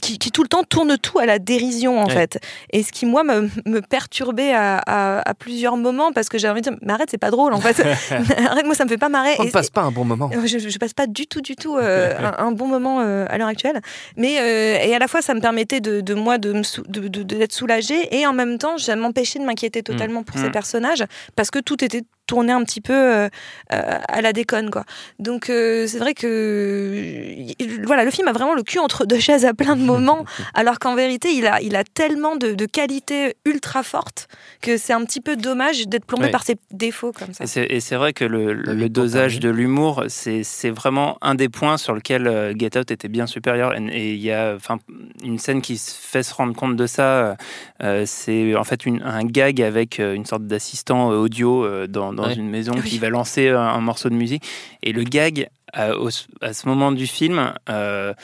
qui, 0.00 0.18
qui 0.18 0.30
tout 0.30 0.42
le 0.42 0.48
temps 0.48 0.62
tourne 0.62 0.96
tout 0.98 1.18
à 1.18 1.26
la 1.26 1.38
dérision 1.38 2.00
en 2.00 2.04
Ouais. 2.06 2.12
fait. 2.12 2.38
Et 2.72 2.82
ce 2.82 2.92
qui 2.92 3.06
moi 3.06 3.24
me, 3.24 3.48
me 3.66 3.80
perturbait 3.80 4.52
à, 4.52 4.78
à- 4.78 5.28
à 5.28 5.34
plusieurs 5.34 5.76
moments 5.76 6.12
parce 6.12 6.28
que 6.28 6.38
j'avais 6.38 6.52
envie 6.52 6.60
de 6.62 6.70
dire, 6.70 6.78
mais 6.82 6.92
arrête, 6.92 7.08
c'est 7.10 7.18
pas 7.18 7.30
drôle 7.30 7.52
en 7.54 7.60
fait. 7.60 7.80
arrête, 8.48 8.64
moi 8.66 8.74
ça 8.74 8.84
me 8.84 8.88
fait 8.88 8.98
pas 8.98 9.08
marrer. 9.08 9.34
On 9.38 9.44
ne 9.44 9.50
passe 9.50 9.70
pas 9.70 9.82
un 9.82 9.90
bon 9.90 10.04
moment. 10.04 10.30
euh, 10.34 10.46
Je, 10.46 10.58
je, 10.58 10.78
passe 10.78 10.92
pas 10.94 11.06
du 11.06 11.26
tout, 11.26 11.40
du 11.40 11.56
tout 11.56 11.76
euh, 11.76 12.14
un, 12.18 12.46
un 12.46 12.52
bon 12.52 12.66
moment 12.68 13.00
euh, 13.00 13.26
à 13.28 13.38
l'heure 13.38 13.48
actuelle. 13.48 13.80
Mais 14.16 14.38
euh, 14.40 14.78
et 14.86 14.94
à 14.94 14.98
la 14.98 15.08
fois, 15.08 15.22
ça 15.22 15.34
me 15.34 15.40
permettait 15.40 15.73
de, 15.80 16.00
de 16.00 16.14
moi 16.14 16.38
de 16.38 16.62
sou- 16.62 16.82
de- 16.88 17.08
de- 17.08 17.22
d'être 17.22 17.52
soulagée 17.52 18.14
et 18.16 18.26
en 18.26 18.32
même 18.32 18.58
temps, 18.58 18.78
ça 18.78 18.96
m'empêchait 18.96 19.38
de 19.38 19.44
m'inquiéter 19.44 19.82
totalement 19.82 20.22
pour 20.22 20.38
ces 20.38 20.48
Mm. 20.48 20.52
personnages 20.52 21.04
parce 21.36 21.50
que 21.50 21.58
tout 21.58 21.82
était 21.84 22.02
tourné 22.26 22.52
un 22.52 22.64
petit 22.64 22.80
peu 22.80 22.92
euh, 22.94 23.28
euh, 23.72 23.98
à 24.08 24.20
la 24.22 24.32
déconne 24.32 24.70
quoi. 24.70 24.84
Donc 25.18 25.50
euh, 25.50 25.86
c'est 25.86 25.98
vrai 25.98 26.14
que 26.14 26.26
euh, 26.26 27.82
voilà, 27.84 28.04
le 28.04 28.10
film 28.10 28.28
a 28.28 28.32
vraiment 28.32 28.54
le 28.54 28.62
cul 28.62 28.78
entre 28.78 29.04
deux 29.06 29.20
chaises 29.20 29.44
à 29.44 29.54
plein 29.54 29.76
de 29.76 29.82
moments, 29.82 30.24
alors 30.54 30.78
qu'en 30.78 30.94
vérité, 30.94 31.28
il 31.32 31.46
a 31.46 31.60
il 31.60 31.76
a 31.76 31.84
tellement 31.84 32.36
de, 32.36 32.52
de 32.54 32.66
qualités 32.66 33.36
ultra 33.44 33.82
fortes 33.82 34.28
que 34.60 34.76
c'est 34.76 34.92
un 34.92 35.04
petit 35.04 35.20
peu 35.20 35.36
dommage 35.36 35.86
d'être 35.86 36.04
plombé 36.06 36.30
par 36.30 36.42
ses 36.44 36.56
défauts 36.70 37.12
comme 37.12 37.32
ça. 37.34 37.44
Et 37.44 37.80
c'est, 37.80 37.96
vrai 37.96 38.12
que 38.12 38.24
le, 38.24 38.88
dosage 38.88 39.40
de 39.40 39.50
l'humour, 39.50 40.04
c'est, 40.08 40.42
c'est 40.44 40.70
vraiment 40.70 41.18
un 41.20 41.34
des 41.34 41.48
points 41.48 41.76
sur 41.76 41.94
lequel 41.94 42.26
euh, 42.26 42.54
Get 42.56 42.78
Out 42.78 42.90
était 42.90 43.08
bien 43.08 43.26
supérieur. 43.26 43.74
Et- 43.76 44.14
il 44.14 44.20
y 44.22 44.32
a 44.32 44.54
enfin, 44.54 44.78
une 45.22 45.38
scène 45.38 45.60
qui 45.60 45.76
se 45.76 45.94
fait 45.94 46.22
se 46.22 46.32
rendre 46.34 46.54
compte 46.54 46.76
de 46.76 46.86
ça. 46.86 47.36
euh, 47.82 48.04
c'est 48.06 48.54
en 48.54 48.64
fait 48.64 48.86
une- 48.86 49.02
un 49.02 49.24
gag 49.24 49.60
avec 49.60 49.98
une 49.98 50.24
sorte 50.24 50.44
d'assistant 50.46 51.08
audio 51.08 51.64
euh, 51.64 51.86
dans, 51.86 52.12
dans 52.14 52.26
Ouais. 52.26 52.34
une 52.34 52.48
maison 52.48 52.72
Oui. 52.76 52.82
qui 52.88 52.98
va 52.98 53.08
lancer 53.10 53.48
un, 53.48 53.58
un 53.60 53.80
morceau 53.80 54.08
de 54.08 54.14
musique. 54.14 54.42
Et 54.82 54.92
le 54.92 55.02
gag, 55.04 55.48
à, 55.72 55.96
au- 55.98 56.08
à 56.40 56.52
ce 56.52 56.68
moment 56.68 56.92
du 56.92 57.06
film, 57.06 57.52
euh, 57.68 58.14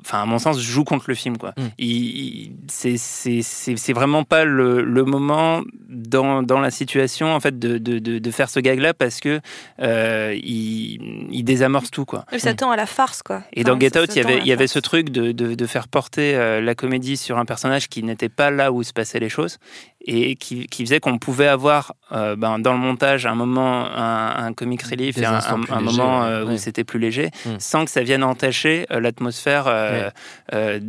enfin 0.00 0.22
à 0.22 0.26
mon 0.26 0.38
sens 0.38 0.58
joue 0.60 0.82
contre 0.84 1.04
le 1.08 1.14
film 1.14 1.36
quoi. 1.38 1.52
Mm. 1.56 1.62
Il, 1.78 2.52
il- 2.86 2.98
c'est 2.98 3.92
vraiment 3.92 4.24
pas 4.24 4.44
le, 4.44 4.82
le 4.82 5.04
moment 5.04 5.62
dans, 5.88 6.42
dans 6.42 6.60
la 6.60 6.70
situation 6.70 7.32
en 7.32 7.40
fait 7.40 7.58
de, 7.58 7.78
de, 7.78 7.98
de, 7.98 8.18
de 8.18 8.30
faire 8.30 8.50
ce 8.50 8.58
gag 8.60 8.80
là 8.80 8.92
parce 8.94 9.20
que 9.20 9.40
euh, 9.80 10.34
il, 10.42 11.28
il 11.30 11.42
désamorce 11.44 11.90
tout 11.90 12.04
quoi. 12.04 12.24
Et 12.32 12.38
ça 12.38 12.54
tend 12.54 12.70
à 12.70 12.76
la 12.76 12.86
farce 12.86 13.22
quoi. 13.22 13.42
Et 13.52 13.64
dans 13.64 13.78
Get 13.78 13.98
Out, 13.98 14.10
il 14.14 14.18
y 14.18 14.24
avait, 14.24 14.38
il 14.44 14.46
y 14.46 14.68
ce 14.68 14.78
truc 14.78 15.10
de, 15.10 15.32
de, 15.32 15.54
de 15.54 15.66
faire 15.66 15.88
porter 15.88 16.34
euh, 16.34 16.60
la 16.60 16.74
comédie 16.74 17.16
sur 17.16 17.38
un 17.38 17.44
personnage 17.44 17.88
qui 17.88 18.02
n'était 18.02 18.28
pas 18.28 18.50
là 18.50 18.72
où 18.72 18.82
se 18.82 18.92
passaient 18.92 19.20
les 19.20 19.28
choses 19.28 19.58
et 20.06 20.36
qui, 20.36 20.66
qui 20.66 20.84
faisait 20.84 21.00
qu'on 21.00 21.16
pouvait 21.18 21.46
avoir 21.48 21.94
euh, 22.12 22.36
ben, 22.36 22.58
dans 22.58 22.72
le 22.74 22.78
montage 22.78 23.24
un 23.26 23.34
moment, 23.34 23.86
un, 23.86 24.44
un 24.46 24.52
comic 24.52 24.82
relief 24.82 25.14
Des 25.16 25.22
et 25.22 25.24
un, 25.26 25.80
moment 25.80 26.20
ouais. 26.22 26.26
euh, 26.28 26.44
où 26.46 26.56
c'était 26.58 26.84
plus 26.84 26.98
léger 26.98 27.30
Mm. 27.46 27.50
sans 27.58 27.84
que 27.86 27.90
ça 27.90 28.02
vienne 28.02 28.22
entacher 28.22 28.86
euh, 28.90 29.00
l'atmosphère 29.00 29.66
Ouais. 29.66 30.80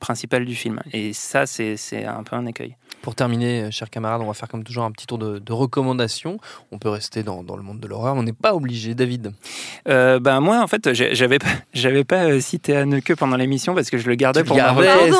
principale 0.00 0.44
du 0.44 0.54
film. 0.54 0.80
Et 0.92 1.12
ça, 1.12 1.46
c'est 1.46 1.76
c'est 1.76 2.04
un 2.04 2.22
peu 2.22 2.36
un 2.36 2.46
écueil. 2.46 2.76
Pour 3.02 3.14
terminer, 3.14 3.62
euh, 3.62 3.70
chers 3.70 3.88
camarades, 3.88 4.20
on 4.20 4.26
va 4.26 4.34
faire 4.34 4.48
comme 4.48 4.62
toujours 4.62 4.84
un 4.84 4.90
petit 4.90 5.06
tour 5.06 5.16
de, 5.18 5.38
de 5.38 5.52
recommandations. 5.52 6.38
On 6.70 6.78
peut 6.78 6.90
rester 6.90 7.22
dans, 7.22 7.42
dans 7.42 7.56
le 7.56 7.62
monde 7.62 7.80
de 7.80 7.88
l'horreur, 7.88 8.14
on 8.14 8.22
n'est 8.22 8.32
pas 8.34 8.54
obligé. 8.54 8.94
David, 8.94 9.32
Euh, 9.88 10.20
ben 10.20 10.40
moi, 10.40 10.60
en 10.62 10.66
fait, 10.66 10.92
j'avais 10.92 11.38
pas, 11.38 11.48
j'avais 11.74 12.04
pas 12.04 12.24
euh, 12.24 12.40
cité 12.40 12.76
Anneke 12.76 13.14
pendant 13.14 13.36
l'émission 13.36 13.74
parce 13.74 13.88
que 13.88 13.96
je 13.96 14.08
le 14.08 14.16
gardais 14.16 14.42
tu 14.42 14.48
pour 14.48 14.56
ma 14.56 14.74
mais, 14.74 15.10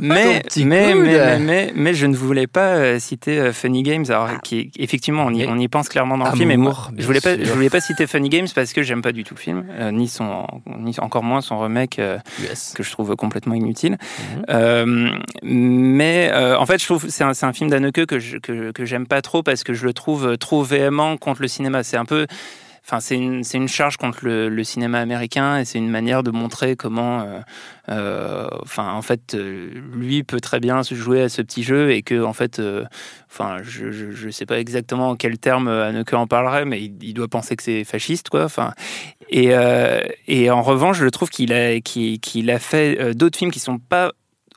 mais, 0.00 0.42
mais, 0.58 0.94
mais, 0.94 1.38
mais, 1.38 1.72
mais 1.74 1.94
je 1.94 2.06
ne 2.06 2.14
voulais 2.14 2.46
pas 2.46 2.98
citer 2.98 3.52
Funny 3.52 3.82
Games, 3.82 4.04
alors 4.08 4.40
qui 4.42 4.70
effectivement 4.76 5.24
on 5.24 5.32
y, 5.32 5.42
Et 5.42 5.48
on 5.48 5.58
y 5.58 5.68
pense 5.68 5.88
clairement 5.88 6.18
dans 6.18 6.30
le 6.30 6.36
film. 6.36 6.50
Et 6.50 6.56
moi, 6.56 6.76
je 6.96 7.06
voulais 7.06 7.20
pas, 7.20 7.36
sûr. 7.36 7.44
je 7.44 7.52
voulais 7.52 7.70
pas 7.70 7.80
citer 7.80 8.06
Funny 8.06 8.28
Games 8.28 8.48
parce 8.54 8.72
que 8.72 8.82
j'aime 8.82 9.02
pas 9.02 9.12
du 9.12 9.24
tout 9.24 9.34
le 9.34 9.40
film, 9.40 9.64
euh, 9.70 9.90
ni 9.90 10.08
son, 10.08 10.46
ni 10.78 10.94
encore 11.00 11.22
moins 11.22 11.40
son 11.40 11.58
remake 11.58 11.98
euh, 11.98 12.18
que 12.74 12.82
je 12.82 12.90
trouve 12.90 13.16
complètement 13.16 13.54
inutile. 13.54 13.96
Mhm. 14.48 15.20
Mais 15.42 16.30
en 16.34 16.66
fait, 16.66 16.78
je 16.78 16.84
trouve 16.84 17.06
c'est 17.08 17.24
un, 17.24 17.29
c'est 17.34 17.46
un 17.46 17.52
film 17.52 17.70
d'Anneke 17.70 18.06
que 18.06 18.18
je- 18.18 18.38
que, 18.38 18.84
j'aime 18.84 19.06
pas 19.06 19.22
trop 19.22 19.42
parce 19.42 19.64
que 19.64 19.74
je 19.74 19.84
le 19.86 19.92
trouve 19.92 20.36
trop 20.38 20.62
véhément 20.62 21.16
contre 21.16 21.42
le 21.42 21.48
cinéma. 21.48 21.82
C'est 21.82 21.96
un 21.96 22.04
peu 22.04 22.26
Enfin, 22.84 22.98
c'est 23.00 23.16
une, 23.16 23.44
c'est 23.44 23.58
une 23.58 23.68
charge 23.68 23.98
contre 23.98 24.24
le, 24.24 24.64
cinéma 24.64 25.00
américain 25.00 25.58
et 25.58 25.64
c'est 25.64 25.78
une 25.78 25.90
manière 25.90 26.22
de 26.22 26.30
montrer 26.30 26.76
comment, 26.76 27.20
euh, 27.20 27.40
euh, 27.88 28.48
en 28.76 29.02
fait, 29.02 29.34
euh, 29.34 29.70
lui 29.94 30.22
peut 30.22 30.40
très 30.40 30.60
bien 30.60 30.82
se 30.82 30.94
jouer 30.94 31.22
à 31.22 31.28
ce 31.28 31.42
petit 31.42 31.62
jeu 31.62 31.92
et 31.92 32.02
que, 32.02 32.24
en 32.24 32.32
fait, 32.32 32.58
euh, 32.58 32.84
je, 33.62 33.92
je, 33.92 34.30
sais 34.30 34.46
pas 34.46 34.58
exactement 34.58 35.10
en 35.10 35.16
quel 35.16 35.38
terme 35.38 35.68
Haneke 35.68 36.14
en 36.14 36.26
parlerait, 36.26 36.64
mais 36.64 36.82
il, 36.82 37.14
doit 37.14 37.28
penser 37.28 37.54
que 37.54 37.62
c'est 37.62 37.84
fasciste, 37.84 38.28
quoi. 38.28 38.44
Enfin, 38.44 38.72
et, 39.28 39.54
euh, 39.54 40.00
et 40.26 40.50
en 40.50 40.62
revanche, 40.62 40.98
je 40.98 41.06
trouve 41.06 41.30
qu'il 41.30 41.52
a, 41.52 41.80
qu'il, 41.80 42.50
a 42.50 42.58
fait 42.58 42.98
euh, 43.00 43.14
d'autres 43.14 43.38
films 43.38 43.52
qui 43.52 43.60
sont 43.60 43.78
pas 43.78 44.12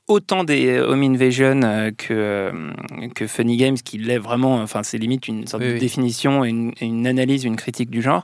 autant 0.08 0.44
des 0.44 0.80
home 0.80 1.02
invasion 1.04 1.62
euh, 1.64 1.92
que, 1.98 2.14
euh, 2.14 2.52
que 3.16 3.26
Funny 3.26 3.56
Games 3.58 3.78
qui 3.78 3.98
l'est 3.98 4.18
vraiment, 4.18 4.56
enfin 4.56 4.84
c'est 4.84 4.98
limite 4.98 5.28
une 5.28 5.48
sorte 5.48 5.64
Oui, 5.64 5.70
de 5.70 5.74
oui. 5.76 5.80
définition, 5.80 6.44
une, 6.44 6.74
une 6.82 7.08
analyse, 7.08 7.46
une 7.46 7.56
critique 7.56 7.90
du 7.90 8.02
genre. 8.02 8.24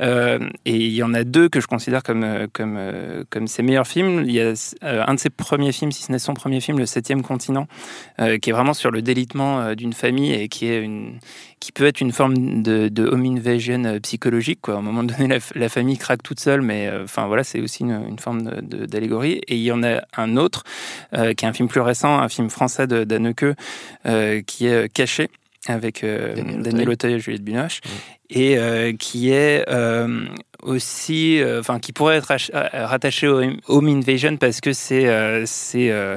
Euh, 0.00 0.40
et 0.66 0.74
il 0.74 0.92
y 0.92 1.02
en 1.02 1.14
a 1.14 1.22
deux 1.24 1.48
que 1.48 1.60
je 1.60 1.66
considère 1.68 2.02
comme, 2.02 2.24
euh, 2.24 2.46
comme, 2.52 2.74
euh, 2.76 3.22
comme 3.30 3.46
ses 3.46 3.62
meilleurs 3.62 3.86
films. 3.86 4.24
Il 4.26 4.32
y 4.32 4.40
a 4.40 4.52
euh, 4.82 5.04
un 5.06 5.14
de 5.14 5.20
ses 5.20 5.30
premiers 5.30 5.72
films, 5.72 5.92
si 5.92 6.02
ce 6.02 6.10
n'est 6.12 6.18
son 6.18 6.34
premier 6.34 6.60
film, 6.60 6.78
Le 6.78 6.86
Septième 6.86 7.22
Continent, 7.22 7.66
euh, 8.20 8.38
qui 8.38 8.50
est 8.50 8.52
vraiment 8.52 8.74
sur 8.74 8.90
le 8.90 9.00
délitement 9.02 9.60
euh, 9.60 9.74
d'une 9.74 9.92
famille 9.92 10.32
et 10.32 10.48
qui 10.48 10.66
est 10.66 10.82
une 10.82 11.18
qui 11.60 11.72
peut 11.72 11.84
être 11.84 12.00
une 12.00 12.10
forme 12.10 12.62
de, 12.62 12.88
de 12.88 13.04
home 13.04 13.26
invasion 13.36 13.84
euh, 13.84 14.00
psychologique. 14.00 14.60
Quoi. 14.62 14.76
À 14.76 14.78
un 14.78 14.80
moment 14.80 15.02
donné, 15.04 15.28
la, 15.28 15.36
la 15.54 15.68
famille 15.68 15.98
craque 15.98 16.22
toute 16.22 16.40
seule, 16.40 16.62
mais 16.62 16.88
euh, 16.88 17.04
enfin 17.04 17.26
voilà, 17.26 17.44
c'est 17.44 17.60
aussi 17.60 17.82
une, 17.82 18.02
une 18.08 18.18
forme 18.18 18.42
d'allégorie. 18.62 19.42
Et 19.46 19.56
il 19.56 19.62
y 19.62 19.70
en 19.70 19.82
a 19.82 20.00
un 20.16 20.38
autre, 20.38 20.64
euh, 21.12 21.19
qui 21.34 21.44
est 21.44 21.48
un 21.48 21.52
film 21.52 21.68
plus 21.68 21.80
récent, 21.80 22.18
un 22.18 22.28
film 22.28 22.50
français 22.50 22.86
de 22.86 23.04
d'Anneke, 23.04 23.44
euh, 24.06 24.42
qui 24.46 24.66
est 24.66 24.84
euh, 24.84 24.88
Caché, 24.92 25.28
avec 25.66 26.02
euh, 26.04 26.34
Daniel 26.34 26.62
Daniel 26.62 26.88
Auteuil. 26.90 27.14
Et 27.14 27.18
Juliette 27.20 27.44
Binoche, 27.44 27.80
Mm. 27.84 27.88
et 28.30 28.58
euh, 28.58 28.92
qui 28.96 29.30
est 29.30 29.64
aussi, 30.62 31.40
euh, 31.40 31.60
enfin, 31.60 31.78
qui 31.78 31.92
pourrait 31.92 32.16
être 32.16 32.32
euh, 32.54 32.86
rattaché 32.86 33.28
au 33.28 33.42
Home 33.68 33.88
Invasion 33.88 34.36
parce 34.36 34.60
que 34.60 34.72
c'est 34.72 35.06
euh, 35.06 35.44
c'est 35.46 35.90
euh, 35.90 36.16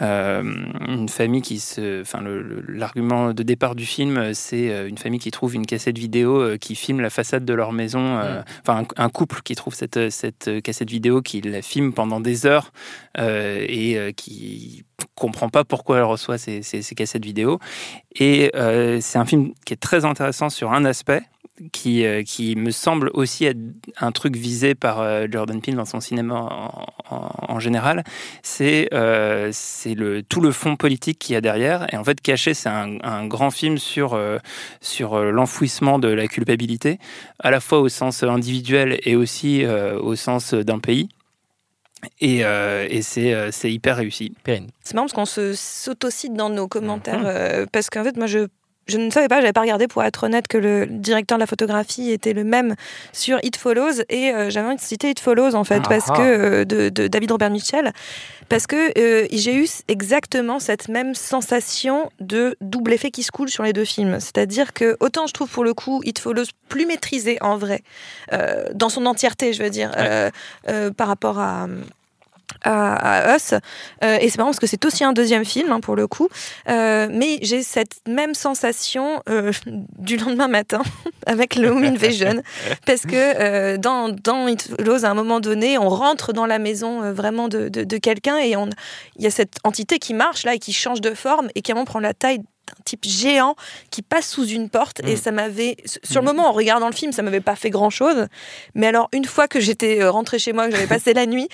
une 0.00 1.08
famille 1.08 1.42
qui 1.42 1.58
se, 1.58 2.02
enfin, 2.02 2.22
l'argument 2.68 3.32
de 3.32 3.42
départ 3.42 3.74
du 3.74 3.84
film, 3.84 4.32
c'est 4.34 4.88
une 4.88 4.98
famille 4.98 5.18
qui 5.18 5.30
trouve 5.30 5.54
une 5.54 5.66
cassette 5.66 5.98
vidéo 5.98 6.56
qui 6.58 6.74
filme 6.76 7.00
la 7.00 7.10
façade 7.10 7.44
de 7.44 7.52
leur 7.52 7.72
maison, 7.72 8.18
euh, 8.18 8.42
enfin, 8.62 8.84
un, 8.96 9.04
un 9.04 9.08
couple 9.08 9.40
qui 9.42 9.54
trouve 9.54 9.74
cette 9.74 10.10
cette 10.10 10.62
cassette 10.62 10.90
vidéo 10.90 11.20
qui 11.20 11.40
la 11.40 11.62
filme 11.62 11.92
pendant 11.92 12.20
des 12.20 12.46
heures 12.46 12.72
et 13.18 14.12
qui 14.16 14.84
comprend 15.14 15.48
pas 15.48 15.64
pourquoi 15.64 15.98
elle 15.98 16.04
reçoit 16.04 16.38
ces, 16.38 16.62
ces, 16.62 16.82
ces 16.82 16.94
cassettes 16.94 17.24
vidéo. 17.24 17.58
Et 18.14 18.52
c'est 19.00 19.18
un 19.18 19.24
film 19.24 19.52
qui 19.64 19.74
est 19.74 19.80
très 19.80 20.04
intéressant 20.04 20.48
sur 20.50 20.72
un 20.72 20.84
aspect 20.84 21.22
qui, 21.72 22.04
euh, 22.06 22.22
qui 22.22 22.54
me 22.54 22.70
semble 22.70 23.10
aussi 23.14 23.44
être 23.46 23.58
un 24.00 24.12
truc 24.12 24.36
visé 24.36 24.74
par 24.76 25.00
euh, 25.00 25.26
Jordan 25.30 25.60
Peele 25.60 25.74
dans 25.74 25.84
son 25.84 26.00
cinéma 26.00 26.34
en, 26.36 26.86
en- 27.10 27.30
en 27.48 27.58
général, 27.60 28.04
c'est 28.42 28.88
euh, 28.92 29.50
c'est 29.52 29.94
le, 29.94 30.22
tout 30.22 30.40
le 30.40 30.52
fond 30.52 30.76
politique 30.76 31.18
qu'il 31.18 31.32
y 31.32 31.36
a 31.36 31.40
derrière. 31.40 31.92
Et 31.92 31.96
en 31.96 32.04
fait, 32.04 32.20
Caché, 32.20 32.54
c'est 32.54 32.68
un, 32.68 32.98
un 33.02 33.26
grand 33.26 33.50
film 33.50 33.78
sur, 33.78 34.14
euh, 34.14 34.38
sur 34.80 35.18
l'enfouissement 35.18 35.98
de 35.98 36.08
la 36.08 36.28
culpabilité, 36.28 36.98
à 37.40 37.50
la 37.50 37.58
fois 37.60 37.80
au 37.80 37.88
sens 37.88 38.22
individuel 38.22 39.00
et 39.04 39.16
aussi 39.16 39.64
euh, 39.64 39.98
au 39.98 40.14
sens 40.14 40.54
d'un 40.54 40.78
pays. 40.78 41.08
Et, 42.20 42.44
euh, 42.44 42.86
et 42.88 43.02
c'est 43.02 43.34
euh, 43.34 43.50
c'est 43.50 43.72
hyper 43.72 43.96
réussi. 43.96 44.32
C'est 44.84 44.94
marrant 44.94 45.06
parce 45.06 45.14
qu'on 45.14 45.24
se 45.26 45.52
s'autocite 45.54 46.32
dans 46.34 46.48
nos 46.50 46.68
commentaires 46.68 47.22
euh, 47.24 47.66
parce 47.72 47.90
qu'en 47.90 48.04
fait 48.04 48.16
moi 48.16 48.28
je 48.28 48.46
je 48.88 48.96
ne 48.96 49.10
savais 49.10 49.28
pas, 49.28 49.40
j'avais 49.40 49.52
pas 49.52 49.60
regardé 49.60 49.86
pour 49.86 50.02
être 50.02 50.24
honnête 50.24 50.48
que 50.48 50.56
le 50.58 50.86
directeur 50.86 51.36
de 51.38 51.42
la 51.42 51.46
photographie 51.46 52.10
était 52.10 52.32
le 52.32 52.42
même 52.44 52.74
sur 53.12 53.38
It 53.44 53.56
Follows 53.56 54.02
et 54.08 54.32
euh, 54.32 54.48
j'avais 54.50 54.66
envie 54.68 54.76
de 54.76 54.80
citer 54.80 55.10
It 55.10 55.20
Follows 55.20 55.54
en 55.54 55.64
fait 55.64 55.82
parce 55.88 56.06
Ah. 56.10 56.16
que 56.16 56.22
euh, 56.22 56.64
de, 56.64 56.88
de 56.88 57.06
David 57.06 57.32
Robert 57.32 57.50
Mitchell 57.50 57.92
parce 58.48 58.66
que 58.66 58.98
euh, 58.98 59.26
j'ai 59.30 59.54
eu 59.54 59.68
exactement 59.88 60.58
cette 60.58 60.88
même 60.88 61.14
sensation 61.14 62.10
de 62.20 62.56
double 62.62 62.94
effet 62.94 63.10
qui 63.10 63.22
se 63.22 63.30
coule 63.30 63.50
sur 63.50 63.62
les 63.62 63.74
deux 63.74 63.84
films. 63.84 64.20
C'est-à-dire 64.20 64.72
que 64.72 64.96
autant 65.00 65.26
je 65.26 65.34
trouve 65.34 65.50
pour 65.50 65.64
le 65.64 65.74
coup 65.74 66.00
It 66.04 66.18
Follows 66.18 66.44
plus 66.68 66.86
maîtrisé 66.86 67.36
en 67.42 67.56
vrai 67.56 67.82
dans 68.74 68.88
son 68.88 69.04
entièreté, 69.06 69.52
je 69.52 69.62
veux 69.62 69.70
dire, 69.70 69.90
par 70.96 71.08
rapport 71.08 71.38
à 71.38 71.66
à, 72.62 73.30
à 73.30 73.36
Us. 73.36 73.54
Euh, 74.02 74.18
et 74.20 74.28
c'est 74.28 74.38
marrant 74.38 74.50
parce 74.50 74.60
que 74.60 74.66
c'est 74.66 74.84
aussi 74.84 75.04
un 75.04 75.12
deuxième 75.12 75.44
film 75.44 75.72
hein, 75.72 75.80
pour 75.80 75.96
le 75.96 76.06
coup. 76.06 76.28
Euh, 76.68 77.08
mais 77.10 77.38
j'ai 77.42 77.62
cette 77.62 78.00
même 78.06 78.34
sensation 78.34 79.22
euh, 79.28 79.52
du 79.98 80.16
lendemain 80.16 80.48
matin 80.48 80.82
avec 81.26 81.56
le 81.56 81.68
Home 81.68 81.84
Invasion. 81.84 82.42
parce 82.86 83.02
que 83.02 83.76
dans, 83.76 84.08
dans 84.08 84.48
It 84.48 84.62
Follows, 84.62 85.04
à 85.04 85.08
un 85.08 85.14
moment 85.14 85.40
donné, 85.40 85.78
on 85.78 85.88
rentre 85.88 86.32
dans 86.32 86.46
la 86.46 86.58
maison 86.58 87.12
vraiment 87.12 87.48
de, 87.48 87.68
de, 87.68 87.84
de 87.84 87.96
quelqu'un 87.98 88.38
et 88.38 88.54
il 89.16 89.22
y 89.22 89.26
a 89.26 89.30
cette 89.30 89.56
entité 89.64 89.98
qui 89.98 90.14
marche 90.14 90.44
là 90.44 90.54
et 90.54 90.58
qui 90.58 90.72
change 90.72 91.00
de 91.00 91.14
forme 91.14 91.48
et 91.54 91.62
qui 91.62 91.70
à 91.70 91.74
un 91.74 91.76
moment 91.76 91.84
prend 91.84 92.00
la 92.00 92.14
taille 92.14 92.38
d'un 92.38 92.74
type 92.84 93.04
géant 93.04 93.54
qui 93.90 94.02
passe 94.02 94.28
sous 94.28 94.46
une 94.46 94.68
porte 94.68 95.00
et 95.04 95.16
ça 95.16 95.30
m'avait 95.30 95.76
sur 96.02 96.20
le 96.20 96.26
moment 96.26 96.48
en 96.48 96.52
regardant 96.52 96.88
le 96.88 96.94
film 96.94 97.12
ça 97.12 97.22
m'avait 97.22 97.40
pas 97.40 97.56
fait 97.56 97.70
grand 97.70 97.88
chose 97.88 98.26
mais 98.74 98.86
alors 98.86 99.08
une 99.12 99.24
fois 99.24 99.48
que 99.48 99.58
j'étais 99.58 100.06
rentrée 100.06 100.38
chez 100.38 100.52
moi 100.52 100.66
que 100.66 100.72
j'avais 100.72 100.86
passé 100.86 101.14
la 101.14 101.24
nuit 101.26 101.48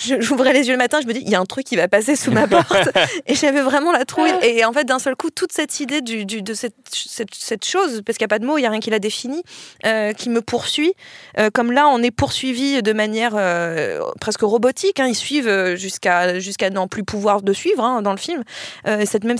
j'ouvrais 0.00 0.52
les 0.52 0.66
yeux 0.66 0.72
le 0.72 0.78
matin, 0.78 1.00
je 1.02 1.06
me 1.06 1.12
dis, 1.12 1.20
il 1.24 1.28
y 1.30 1.34
a 1.34 1.40
un 1.40 1.44
truc 1.44 1.64
qui 1.66 1.76
va 1.76 1.88
passer 1.88 2.16
sous 2.16 2.30
ma 2.30 2.46
porte. 2.48 2.88
et 3.26 3.34
j'avais 3.34 3.60
vraiment 3.62 3.92
la 3.92 4.04
trouille. 4.04 4.32
Et 4.42 4.64
en 4.64 4.72
fait, 4.72 4.84
d'un 4.84 4.98
seul 4.98 5.16
coup, 5.16 5.30
toute 5.30 5.52
cette 5.52 5.80
idée 5.80 6.00
du, 6.00 6.24
du- 6.24 6.42
de 6.42 6.54
cette, 6.54 6.74
cette, 6.92 7.34
cette 7.34 7.64
chose, 7.64 8.02
parce 8.04 8.16
qu'il 8.18 8.24
n'y 8.24 8.28
a 8.32 8.34
pas 8.34 8.38
de 8.38 8.46
mots, 8.46 8.58
il 8.58 8.62
n'y 8.62 8.66
a 8.66 8.70
rien 8.70 8.80
qui 8.80 8.90
la 8.90 8.98
définit, 8.98 9.42
euh, 9.86 10.12
qui 10.12 10.30
me 10.30 10.40
poursuit. 10.42 10.94
Euh, 11.38 11.50
comme 11.52 11.72
là, 11.72 11.88
on 11.88 12.02
est 12.02 12.10
poursuivi 12.10 12.82
de 12.82 12.92
manière 12.92 13.32
euh, 13.36 14.00
presque 14.20 14.40
robotique. 14.42 15.00
hein. 15.00 15.06
Ils 15.06 15.14
suivent 15.14 15.74
jusqu'à 15.76 16.38
jusqu'à 16.38 16.70
n'en 16.70 16.88
plus 16.88 17.04
pouvoir 17.04 17.42
de 17.42 17.52
suivre 17.52 17.84
hein, 17.84 18.02
dans 18.02 18.12
le 18.12 18.18
film. 18.18 18.42
Euh, 18.86 19.04
cette 19.06 19.24
même, 19.24 19.36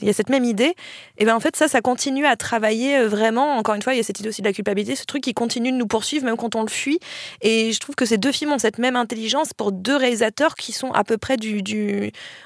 il 0.00 0.06
y 0.06 0.10
a 0.10 0.12
cette 0.12 0.28
même 0.30 0.44
idée. 0.44 0.74
Et 1.18 1.24
ben 1.24 1.34
en 1.34 1.40
fait, 1.40 1.56
ça, 1.56 1.68
ça 1.68 1.80
continue 1.80 2.26
à 2.26 2.36
travailler 2.36 3.02
vraiment. 3.04 3.56
Encore 3.56 3.74
une 3.74 3.82
fois, 3.82 3.94
il 3.94 3.96
y 3.96 4.00
a 4.00 4.02
cette 4.02 4.20
idée 4.20 4.28
aussi 4.28 4.42
de 4.42 4.46
la 4.46 4.52
culpabilité, 4.52 4.94
ce 4.96 5.04
truc 5.04 5.22
qui 5.22 5.34
continue 5.34 5.72
de 5.72 5.76
nous 5.76 5.86
poursuivre 5.86 6.24
même 6.24 6.36
quand 6.36 6.54
on 6.54 6.62
le 6.62 6.68
fuit. 6.68 6.98
Et 7.40 7.72
je 7.72 7.78
trouve 7.80 7.94
que 7.94 8.04
ces 8.04 8.18
deux 8.18 8.32
films 8.32 8.52
ont 8.52 8.58
cette 8.58 8.78
même 8.78 8.96
intelligence 8.96 9.52
pour 9.56 9.72
deux 9.72 9.95
réalisateurs 9.96 10.54
qui 10.54 10.72
sont 10.72 10.90
à 10.92 11.04
peu 11.04 11.18
près 11.18 11.36
du, 11.36 11.58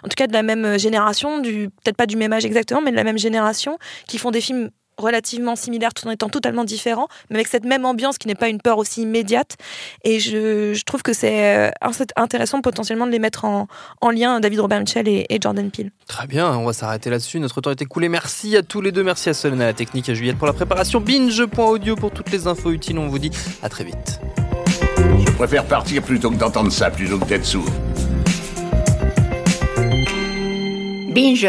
en 0.05 0.09
tout 0.09 0.15
cas 0.17 0.27
de 0.27 0.33
la 0.33 0.43
même 0.43 0.79
génération, 0.79 1.43
peut-être 1.43 1.97
pas 1.97 2.07
du 2.07 2.17
même 2.17 2.33
âge 2.33 2.45
exactement, 2.45 2.81
mais 2.81 2.91
de 2.91 2.97
la 2.97 3.05
même 3.05 3.19
génération, 3.19 3.79
qui 4.07 4.19
font 4.19 4.31
des 4.31 4.41
films 4.41 4.71
relativement 4.99 5.57
similaires 5.57 5.95
tout 5.95 6.07
en 6.07 6.11
étant 6.11 6.29
totalement 6.29 6.63
différents, 6.63 7.09
mais 7.31 7.37
avec 7.37 7.49
cette 7.49 7.65
même 7.65 7.87
ambiance 7.87 8.19
qui 8.19 8.29
n'est 8.29 8.35
pas 8.35 8.51
une 8.51 8.61
peur 8.61 8.77
aussi 8.77 9.01
immédiate. 9.01 9.57
Et 10.05 10.21
je, 10.21 10.79
trouve 10.85 11.01
que 11.03 11.15
c'est 11.15 11.57
euh, 11.57 11.71
ins- 11.81 12.05
intéressant 12.17 12.61
potentiellement 12.61 13.07
de 13.07 13.11
les 13.11 13.19
mettre 13.19 13.47
en, 13.47 13.67
en 14.03 14.11
lien, 14.11 14.41
David 14.41 14.61
Robert 14.61 14.81
Mitchell 14.81 15.09
et, 15.09 15.25
et 15.31 15.39
Jordan 15.41 15.71
Peele. 15.71 15.91
Très 16.07 16.27
bien, 16.27 16.51
on 16.55 16.67
va 16.67 16.75
s'arrêter 16.75 17.09
là-dessus. 17.09 17.41
Notre 17.41 17.63
temps 17.63 17.71
est 17.71 17.81
écoulé. 17.81 18.11
Merci 18.11 18.59
à 18.59 18.63
tous 18.63 18.83
les 18.83 18.93
deux. 18.93 19.03
Merci 19.03 19.31
à 19.31 19.35
Solène 19.35 19.63
à 19.63 19.67
la 19.67 19.73
technique, 19.73 20.07
à 20.11 20.13
Juliette 20.15 20.37
pour 20.37 20.47
la 20.47 20.53
préparation. 20.53 21.01
Binge.audio 21.01 21.97
pour 21.97 22.11
toutes 22.11 22.31
les 22.31 22.47
infos 22.47 22.71
utiles. 22.71 22.99
On 22.99 23.09
vous 23.09 23.19
dit 23.19 23.31
à 23.63 23.71
très 23.71 23.85
vite. 23.85 24.21
Je 25.41 25.47
préfère 25.47 25.65
partir 25.65 26.03
plutôt 26.03 26.31
que 26.31 26.37
d'entendre 26.37 26.71
ça, 26.71 26.91
plutôt 26.91 27.19
que 27.19 27.25
d'être 27.25 27.47
sourd. 27.47 27.65
Binge. 31.15 31.49